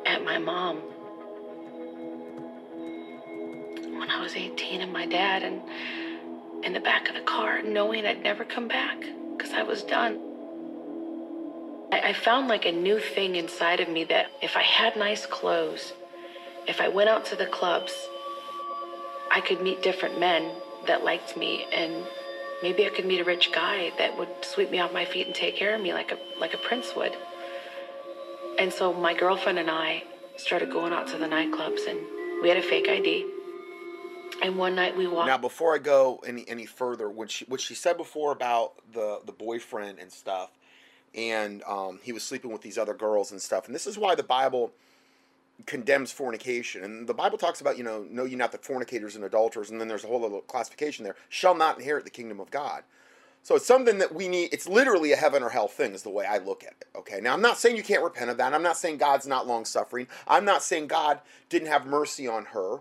[0.04, 0.82] at my mom
[4.26, 5.62] was 18 and my dad and
[6.64, 8.98] in the back of the car knowing I'd never come back
[9.36, 10.18] because I was done.
[11.92, 15.26] I, I found like a new thing inside of me that if I had nice
[15.26, 15.92] clothes,
[16.66, 17.92] if I went out to the clubs,
[19.30, 20.50] I could meet different men
[20.88, 22.04] that liked me and
[22.64, 25.36] maybe I could meet a rich guy that would sweep me off my feet and
[25.36, 27.16] take care of me like a like a prince would.
[28.58, 30.02] And so my girlfriend and I
[30.36, 32.00] started going out to the nightclubs and
[32.42, 33.35] we had a fake ID.
[34.42, 37.60] And one night we walked Now, before I go any any further, what she what
[37.60, 40.50] she said before about the the boyfriend and stuff,
[41.14, 44.14] and um, he was sleeping with these other girls and stuff, and this is why
[44.14, 44.72] the Bible
[45.64, 49.24] condemns fornication, and the Bible talks about you know know ye not the fornicators and
[49.24, 52.50] adulterers, and then there's a whole little classification there shall not inherit the kingdom of
[52.50, 52.82] God.
[53.42, 54.52] So it's something that we need.
[54.52, 56.88] It's literally a heaven or hell thing, is the way I look at it.
[56.96, 57.20] Okay.
[57.20, 58.52] Now I'm not saying you can't repent of that.
[58.52, 60.08] I'm not saying God's not long suffering.
[60.26, 62.78] I'm not saying God didn't have mercy on her,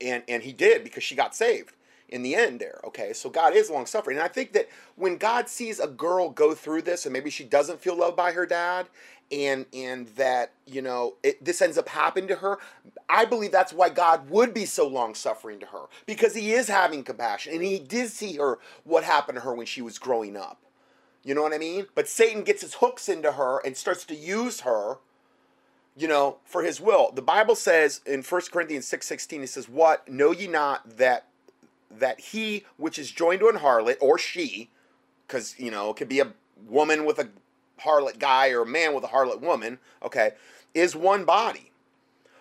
[0.00, 1.74] and and He did because she got saved
[2.08, 2.60] in the end.
[2.60, 2.80] There.
[2.84, 3.12] Okay.
[3.12, 6.54] So God is long suffering, and I think that when God sees a girl go
[6.54, 8.88] through this, and maybe she doesn't feel loved by her dad,
[9.30, 12.58] and and that you know it, this ends up happening to her
[13.08, 16.68] i believe that's why god would be so long suffering to her because he is
[16.68, 20.36] having compassion and he did see her what happened to her when she was growing
[20.36, 20.60] up
[21.22, 24.14] you know what i mean but satan gets his hooks into her and starts to
[24.14, 24.98] use her
[25.98, 29.68] you know for his will the bible says in 1 corinthians 6 16 it says
[29.68, 31.26] what know ye not that
[31.90, 34.70] that he which is joined to an harlot or she
[35.26, 36.32] because you know it could be a
[36.66, 37.28] woman with a
[37.80, 40.32] harlot guy or a man with a harlot woman, okay,
[40.74, 41.70] is one body.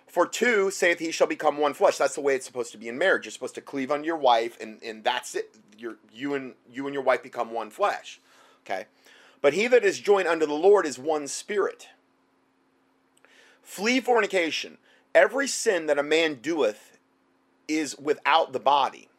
[0.07, 1.97] For two saith he shall become one flesh.
[1.97, 3.25] That's the way it's supposed to be in marriage.
[3.25, 5.55] You're supposed to cleave unto your wife, and, and that's it.
[5.77, 8.19] You're, you and you and your wife become one flesh.
[8.65, 8.85] Okay.
[9.41, 11.89] But he that is joined unto the Lord is one spirit.
[13.67, 14.77] Flee fornication.
[15.13, 16.97] Every sin that a man doeth
[17.67, 19.09] is without the body.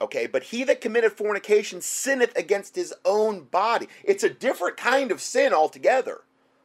[0.00, 3.86] Okay, but he that committeth fornication sinneth against his own body.
[4.02, 6.22] It's a different kind of sin altogether.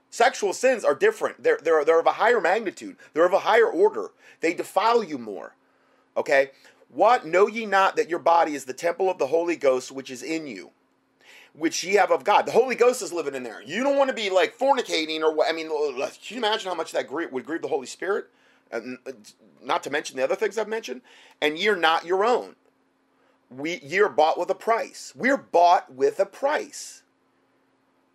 [0.09, 1.43] Sexual sins are different.
[1.43, 4.11] They're, they're, they're of a higher magnitude, they're of a higher order.
[4.39, 5.53] They defile you more.
[6.15, 6.51] Okay?
[6.87, 7.25] What?
[7.25, 10.23] Know ye not that your body is the temple of the Holy Ghost which is
[10.23, 10.71] in you,
[11.53, 12.45] which ye have of God?
[12.45, 13.61] The Holy Ghost is living in there.
[13.61, 15.49] You don't want to be like fornicating or what.
[15.49, 18.27] I mean, can you imagine how much that would grieve the Holy Spirit?
[18.71, 18.79] Uh,
[19.61, 21.01] not to mention the other things I've mentioned.
[21.41, 22.55] And you're not your own.
[23.49, 25.13] We, ye are bought with a price.
[25.15, 27.03] We're bought with a price.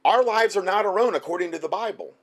[0.05, 2.14] Our lives are not our own according to the Bible.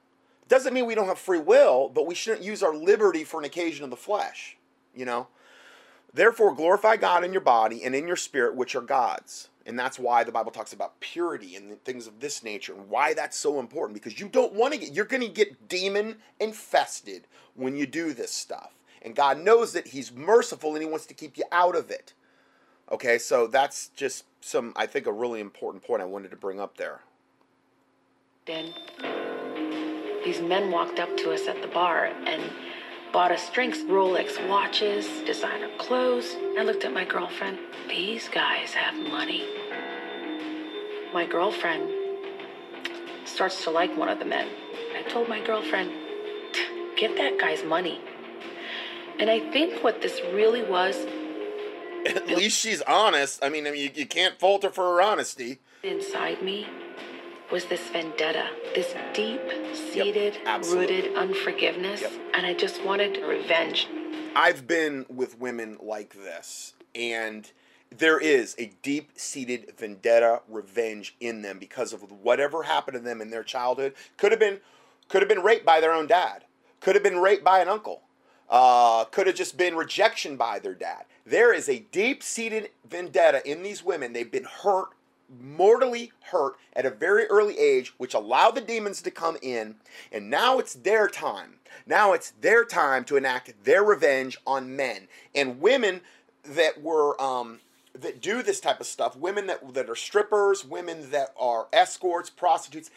[0.47, 3.45] Doesn't mean we don't have free will, but we shouldn't use our liberty for an
[3.45, 4.57] occasion of the flesh,
[4.93, 5.27] you know?
[6.13, 9.49] Therefore, glorify God in your body and in your spirit, which are God's.
[9.65, 13.13] And that's why the Bible talks about purity and things of this nature, and why
[13.13, 13.95] that's so important.
[13.95, 18.13] Because you don't want to get, you're going to get demon infested when you do
[18.13, 18.73] this stuff.
[19.01, 22.13] And God knows that He's merciful and He wants to keep you out of it.
[22.91, 26.59] Okay, so that's just some, I think, a really important point I wanted to bring
[26.59, 27.01] up there.
[28.45, 28.73] Then
[30.23, 32.51] these men walked up to us at the bar and
[33.15, 36.35] bought us drinks, Rolex watches, designer clothes.
[36.59, 37.57] I looked at my girlfriend.
[37.87, 39.47] These guys have money.
[41.13, 41.89] My girlfriend
[43.23, 44.49] starts to like one of the men.
[44.97, 45.93] I told my girlfriend,
[46.97, 48.01] get that guy's money.
[49.17, 50.97] And I think what this really was.
[52.05, 53.41] At least she's honest.
[53.41, 55.59] I mean, I mean you, you can't fault her for her honesty.
[55.83, 56.67] Inside me
[57.51, 59.41] was this vendetta, this deep
[59.73, 62.01] seated, yep, rooted unforgiveness.
[62.01, 62.11] Yep.
[62.33, 63.87] And I just wanted revenge.
[64.35, 67.49] I've been with women like this, and
[67.89, 73.21] there is a deep seated vendetta, revenge in them because of whatever happened to them
[73.21, 73.93] in their childhood.
[74.17, 74.59] Could have been,
[75.07, 76.43] could have been raped by their own dad.
[76.81, 78.01] Could have been raped by an uncle.
[78.49, 81.05] Uh, could have just been rejection by their dad.
[81.25, 84.13] There is a deep seated vendetta in these women.
[84.13, 84.89] They've been hurt
[85.41, 89.75] mortally hurt at a very early age, which allowed the demons to come in,
[90.11, 91.55] and now it's their time.
[91.85, 96.01] Now it's their time to enact their revenge on men and women
[96.43, 97.59] that were um,
[97.93, 99.15] that do this type of stuff.
[99.15, 102.91] Women that that are strippers, women that are escorts, prostitutes.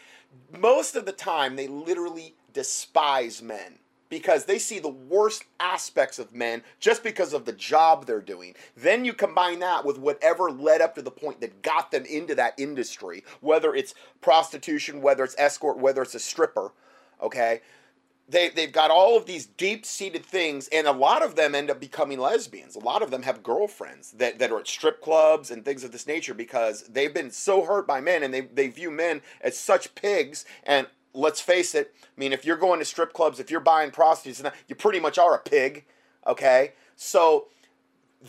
[0.57, 6.33] Most of the time, they literally despise men because they see the worst aspects of
[6.33, 8.55] men just because of the job they're doing.
[8.75, 12.35] Then you combine that with whatever led up to the point that got them into
[12.35, 16.71] that industry, whether it's prostitution, whether it's escort, whether it's a stripper,
[17.21, 17.61] okay?
[18.27, 21.71] They, they've got all of these deep seated things, and a lot of them end
[21.71, 22.75] up becoming lesbians.
[22.75, 25.91] A lot of them have girlfriends that, that are at strip clubs and things of
[25.91, 29.57] this nature because they've been so hurt by men and they, they view men as
[29.57, 31.93] such pigs and let's face it.
[32.01, 35.17] I mean, if you're going to strip clubs, if you're buying prostitutes, you pretty much
[35.17, 35.85] are a pig.
[36.27, 37.47] Okay, so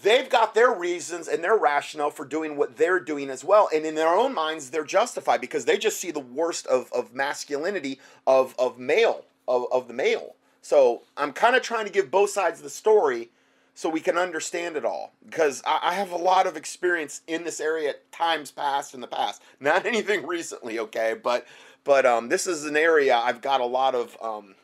[0.03, 3.85] they've got their reasons and their rationale for doing what they're doing as well, and
[3.85, 7.99] in their own minds, they're justified because they just see the worst of, of masculinity
[8.27, 10.37] of of male of, of the male.
[10.63, 13.31] So I'm kind of trying to give both sides of the story
[13.75, 17.45] so we can understand it all because I, I have a lot of experience in
[17.45, 21.47] this area at times past in the past not anything recently okay but
[21.85, 24.55] but um, this is an area I've got a lot of um,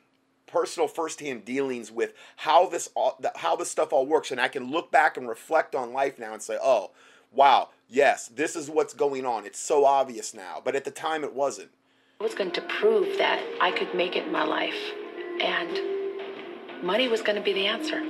[0.47, 4.71] personal firsthand dealings with how this all, how this stuff all works, and I can
[4.71, 6.91] look back and reflect on life now and say, oh,
[7.33, 9.45] wow, yes, this is what's going on.
[9.45, 11.71] It's so obvious now, but at the time it wasn't.
[12.21, 14.79] I was going to prove that I could make it in my life,
[15.43, 18.01] and money was going to be the answer.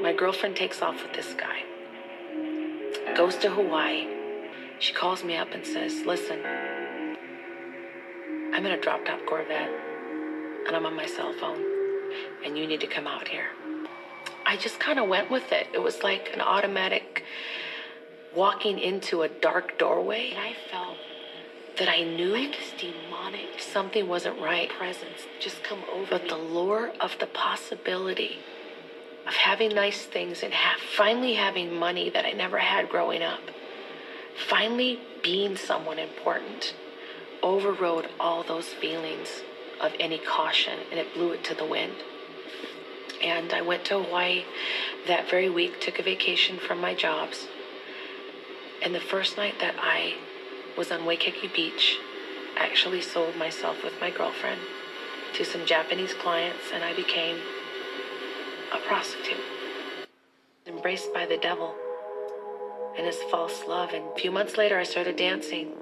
[0.00, 1.64] My girlfriend takes off with this guy,
[3.14, 4.17] goes to Hawaii
[4.78, 6.40] she calls me up and says, Listen,
[8.54, 9.70] I'm in a drop top Corvette
[10.66, 11.64] and I'm on my cell phone,
[12.44, 13.48] and you need to come out here.
[14.44, 15.66] I just kind of went with it.
[15.74, 17.24] It was like an automatic
[18.36, 20.30] walking into a dark doorway.
[20.30, 20.96] And I felt
[21.78, 24.68] that I knew like demonic something wasn't right.
[24.70, 26.06] Presence just come over.
[26.10, 26.28] But me.
[26.28, 28.38] the lure of the possibility
[29.26, 33.40] of having nice things and have, finally having money that I never had growing up
[34.46, 36.74] Finally, being someone important
[37.42, 39.42] overrode all those feelings
[39.80, 41.92] of any caution and it blew it to the wind.
[43.22, 44.44] And I went to Hawaii
[45.06, 47.48] that very week, took a vacation from my jobs.
[48.82, 50.14] And the first night that I
[50.76, 51.98] was on Waikiki Beach,
[52.56, 54.60] I actually sold myself with my girlfriend
[55.34, 57.38] to some Japanese clients, and I became
[58.72, 59.36] a prostitute.
[60.66, 61.74] Embraced by the devil
[62.98, 63.92] and his false love.
[63.94, 65.72] And a few months later, I started dancing.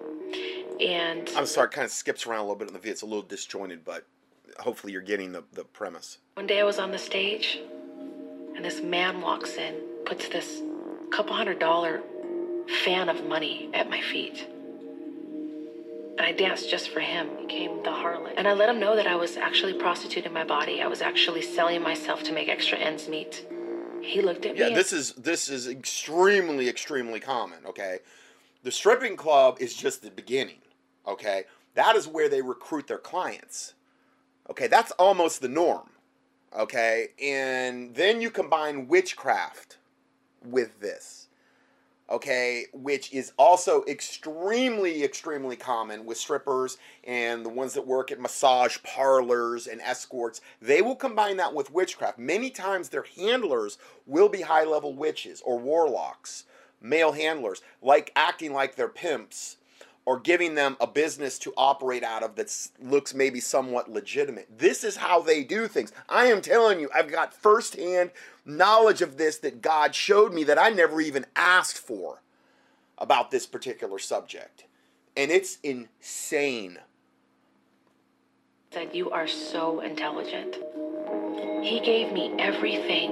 [0.81, 2.93] And I'm sorry, it kind of skips around a little bit in the video.
[2.93, 4.07] It's a little disjointed, but
[4.59, 6.19] hopefully you're getting the, the premise.
[6.35, 7.59] one day I was on the stage,
[8.55, 10.61] and this man walks in, puts this
[11.11, 12.03] couple hundred dollar
[12.85, 14.47] fan of money at my feet.
[16.19, 18.35] And I danced just for him, became the harlot.
[18.37, 20.83] And I let him know that I was actually prostituting my body.
[20.83, 23.47] I was actually selling myself to make extra ends meet.
[24.03, 24.75] He looked at Yeah, me.
[24.75, 27.59] this is this is extremely extremely common.
[27.67, 27.99] Okay,
[28.63, 30.59] the stripping club is just the beginning.
[31.07, 31.45] Okay,
[31.75, 33.75] that is where they recruit their clients.
[34.51, 35.91] Okay, that's almost the norm.
[36.57, 39.79] Okay, and then you combine witchcraft
[40.45, 41.26] with this.
[42.09, 48.21] Okay, which is also extremely, extremely common with strippers and the ones that work at
[48.21, 50.41] massage parlors and escorts.
[50.63, 52.17] They will combine that with witchcraft.
[52.17, 56.45] Many times their handlers will be high level witches or warlocks,
[56.81, 59.57] male handlers, like acting like they're pimps
[60.05, 64.47] or giving them a business to operate out of that looks maybe somewhat legitimate.
[64.57, 65.93] This is how they do things.
[66.09, 68.13] I am telling you, I've got firsthand
[68.47, 72.23] knowledge of this that God showed me that I never even asked for
[72.99, 74.65] about this particular subject.
[75.17, 76.79] And it's insane.
[78.73, 80.57] said, You are so intelligent.
[81.63, 83.11] He gave me everything.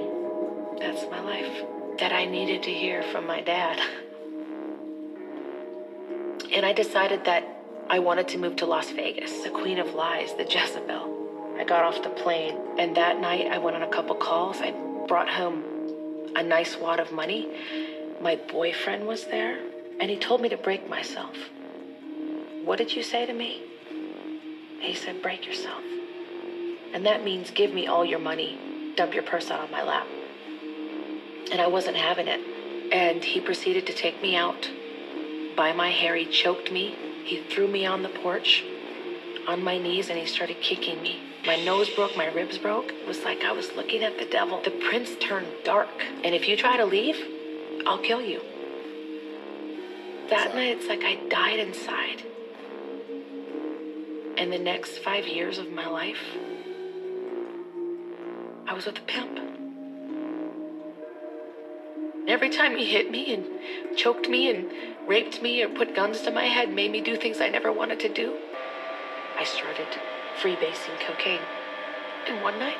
[0.79, 1.65] That's my life.
[1.99, 3.79] That I needed to hear from my dad.
[6.53, 7.43] And I decided that
[7.89, 11.55] I wanted to move to Las Vegas, the queen of lies, the Jezebel.
[11.57, 14.57] I got off the plane, and that night I went on a couple calls.
[14.59, 14.71] I
[15.07, 15.63] brought home
[16.35, 17.47] a nice wad of money.
[18.21, 19.59] My boyfriend was there,
[19.99, 21.35] and he told me to break myself.
[22.63, 23.61] What did you say to me?
[24.79, 25.81] He said, break yourself.
[26.93, 28.57] And that means give me all your money,
[28.95, 30.07] dump your purse out on my lap.
[31.51, 32.39] And I wasn't having it.
[32.91, 34.69] And he proceeded to take me out
[35.55, 36.15] by my hair.
[36.15, 36.95] He choked me.
[37.23, 38.63] He threw me on the porch
[39.47, 41.19] on my knees and he started kicking me.
[41.45, 42.91] My nose broke, my ribs broke.
[42.91, 44.61] It was like I was looking at the devil.
[44.61, 45.89] The prince turned dark.
[46.23, 47.17] And if you try to leave,
[47.85, 48.41] I'll kill you.
[50.29, 52.23] That night, it's like I died inside.
[54.37, 56.21] And the next five years of my life,
[58.67, 59.39] I was with a pimp.
[62.27, 64.71] Every time he hit me and choked me and
[65.07, 67.99] raped me or put guns to my head, made me do things I never wanted
[67.99, 68.35] to do,
[69.37, 69.87] I started
[70.39, 71.41] freebasing cocaine.
[72.27, 72.77] And one night,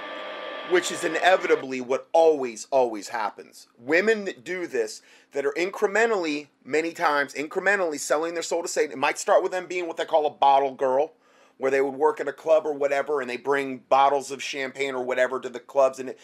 [0.69, 3.67] which is inevitably what always always happens.
[3.77, 5.01] Women that do this
[5.33, 9.51] that are incrementally many times incrementally selling their soul to satan it might start with
[9.51, 11.13] them being what they call a bottle girl
[11.57, 14.95] where they would work at a club or whatever and they bring bottles of champagne
[14.95, 16.19] or whatever to the clubs and it,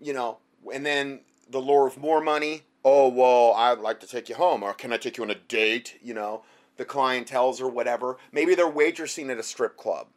[0.00, 0.38] you know
[0.72, 2.62] and then the lure of more money.
[2.84, 5.34] Oh well i'd like to take you home or can i take you on a
[5.34, 6.42] date you know
[6.76, 10.08] the clientels or whatever maybe they're waitressing at a strip club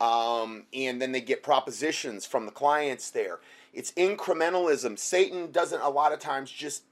[0.00, 3.38] um, and then they get propositions from the clients there.
[3.72, 4.98] It's incrementalism.
[4.98, 6.84] Satan doesn't a lot of times just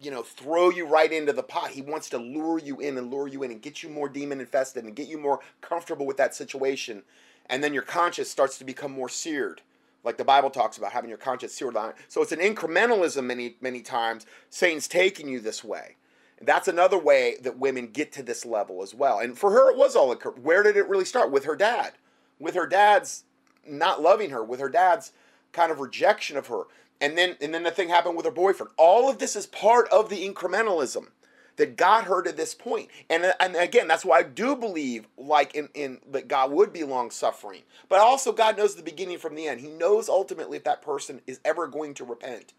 [0.00, 1.70] you know throw you right into the pot.
[1.70, 4.40] He wants to lure you in and lure you in and get you more demon
[4.40, 7.02] infested and get you more comfortable with that situation,
[7.46, 9.62] and then your conscience starts to become more seared.
[10.02, 11.92] Like the Bible talks about having your conscience seared on.
[12.08, 14.26] So it's an incrementalism many many times.
[14.48, 15.96] Satan's taking you this way.
[16.40, 19.18] That's another way that women get to this level as well.
[19.18, 20.30] And for her, it was all occur.
[20.30, 21.30] Where did it really start?
[21.30, 21.92] With her dad
[22.40, 23.24] with her dad's
[23.68, 25.12] not loving her, with her dad's
[25.52, 26.62] kind of rejection of her.
[27.00, 28.72] And then and then the thing happened with her boyfriend.
[28.76, 31.08] All of this is part of the incrementalism
[31.56, 32.88] that got her to this point.
[33.08, 36.84] And and again, that's why I do believe like in, in that God would be
[36.84, 37.62] long suffering.
[37.88, 39.60] But also God knows the beginning from the end.
[39.60, 42.52] He knows ultimately if that person is ever going to repent.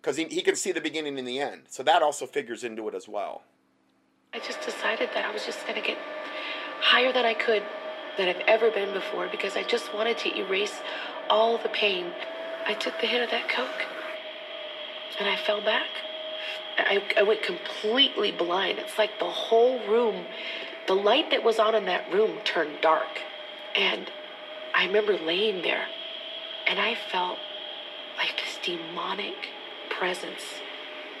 [0.00, 1.62] Because he, he can see the beginning and the end.
[1.68, 3.42] So that also figures into it as well.
[4.32, 5.98] I just decided that I was just going to get
[6.80, 7.62] higher than I could
[8.16, 10.74] than I've ever been before because I just wanted to erase
[11.30, 12.12] all the pain.
[12.66, 13.86] I took the hit of that Coke
[15.18, 15.88] and I fell back.
[16.78, 18.78] I, I went completely blind.
[18.78, 20.26] It's like the whole room,
[20.86, 23.22] the light that was on in that room turned dark.
[23.74, 24.10] And
[24.74, 25.86] I remember laying there
[26.66, 27.38] and I felt
[28.16, 29.34] like this demonic
[29.98, 30.60] presence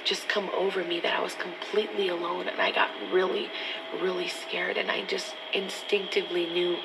[0.04, 3.48] just come over me that I was completely alone and I got really,
[4.00, 6.78] really scared and I just instinctively knew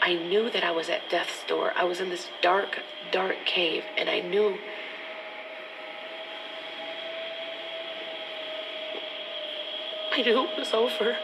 [0.00, 1.72] I knew that I was at death's door.
[1.74, 2.78] I was in this dark,
[3.10, 4.56] dark cave and I knew
[10.12, 11.16] I knew it was over.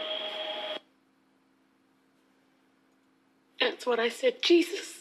[3.59, 5.00] That's when I said, Jesus,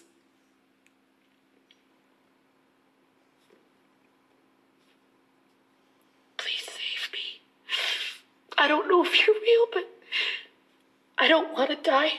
[8.68, 9.88] don't know if you're real, but
[11.18, 12.12] I don't want to die.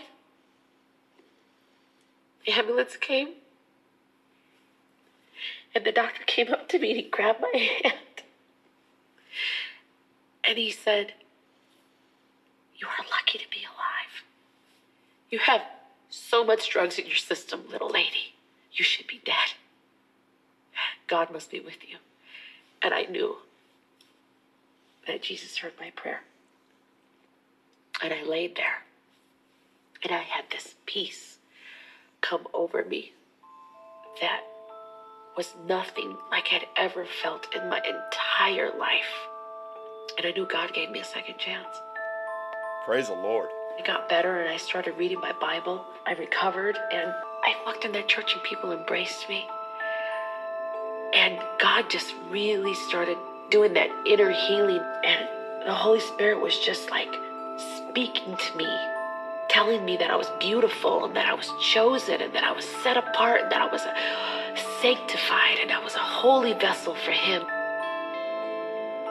[2.45, 3.29] The ambulance came,
[5.75, 7.97] and the doctor came up to me and he grabbed my hand.
[10.43, 11.13] And he said,
[12.77, 14.23] You are lucky to be alive.
[15.29, 15.61] You have
[16.09, 18.33] so much drugs in your system, little lady.
[18.73, 19.53] You should be dead.
[21.07, 21.97] God must be with you.
[22.81, 23.37] And I knew
[25.07, 26.21] that Jesus heard my prayer.
[28.03, 28.83] And I laid there.
[30.03, 31.37] And I had this peace
[32.21, 33.13] come over me
[34.21, 34.41] that
[35.37, 39.27] was nothing like I'd ever felt in my entire life.
[40.17, 41.79] And I knew God gave me a second chance.
[42.85, 43.49] Praise the Lord.
[43.77, 45.85] It got better and I started reading my Bible.
[46.05, 47.13] I recovered and
[47.43, 49.45] I walked in that church and people embraced me.
[51.13, 53.17] And God just really started
[53.49, 54.81] doing that inner healing.
[55.05, 55.27] And
[55.65, 57.13] the Holy Spirit was just like
[57.91, 58.67] speaking to me,
[59.49, 62.63] telling me that I was beautiful and that I was chosen and that I was
[62.63, 67.11] set apart and that I was uh, sanctified and I was a holy vessel for
[67.11, 67.43] Him.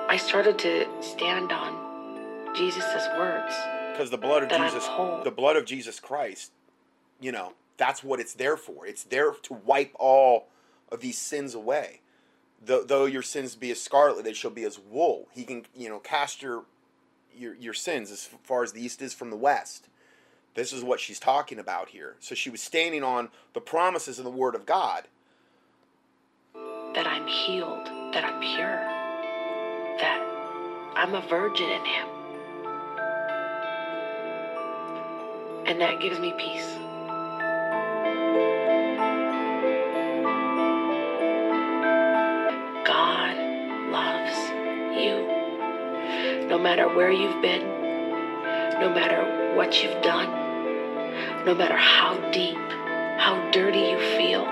[0.08, 3.54] I started to stand on Jesus' words.
[3.92, 4.86] Because the blood of Jesus,
[5.24, 6.52] the blood of Jesus Christ,
[7.20, 8.86] you know, that's what it's there for.
[8.86, 10.48] It's there to wipe all
[10.90, 12.00] of these sins away.
[12.64, 15.28] Though, though your sins be as scarlet, they shall be as wool.
[15.32, 16.64] He can, you know, cast your
[17.36, 19.88] your your sins as far as the east is from the west.
[20.54, 22.16] This is what she's talking about here.
[22.20, 25.06] So she was standing on the promises of the Word of God.
[26.94, 28.76] that I'm healed, that I'm pure,
[29.98, 30.20] that
[30.96, 32.08] I'm a virgin in Him.
[35.66, 36.79] And that gives me peace.
[46.60, 47.62] Matter where you've been,
[48.80, 50.28] no matter what you've done,
[51.46, 52.58] no matter how deep,
[53.18, 54.44] how dirty you feel,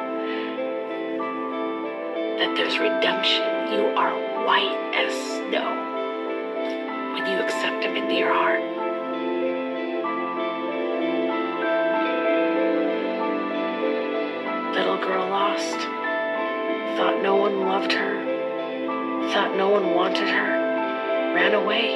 [2.38, 3.42] that there's redemption.
[3.72, 4.14] You are
[4.46, 5.68] white as snow
[7.12, 8.62] when you accept Him into your heart.
[14.74, 15.78] Little girl lost,
[16.96, 18.24] thought no one loved her,
[19.30, 19.77] thought no one
[21.48, 21.94] ran away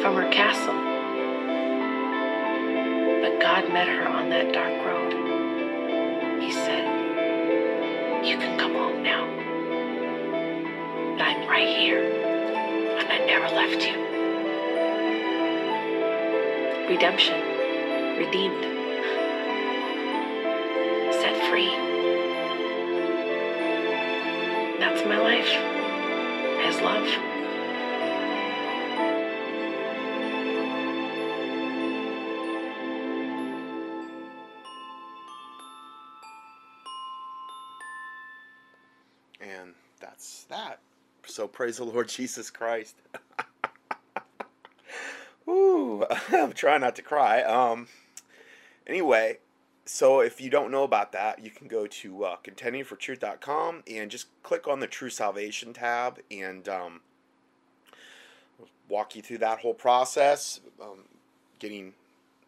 [0.00, 0.74] from her castle.
[3.20, 5.12] But God met her on that dark road.
[6.40, 6.84] He said,
[8.24, 9.24] You can come home now.
[11.20, 13.94] I'm right here, and I never left you.
[16.88, 17.40] Redemption,
[18.16, 18.71] redeemed,
[41.52, 42.96] praise the Lord Jesus Christ.
[45.48, 47.42] Ooh, I'm trying not to cry.
[47.42, 47.88] Um,
[48.86, 49.38] anyway,
[49.84, 54.26] so if you don't know about that, you can go to uh, contendingfortruth.com and just
[54.42, 57.00] click on the True Salvation tab and um,
[58.88, 61.04] walk you through that whole process, um,
[61.58, 61.94] getting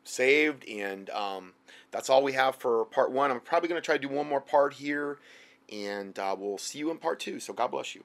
[0.05, 1.53] saved, and um,
[1.91, 3.31] that's all we have for part one.
[3.31, 5.19] I'm probably going to try to do one more part here,
[5.73, 7.41] and uh, we'll see you in part two.
[7.41, 8.05] So God bless you.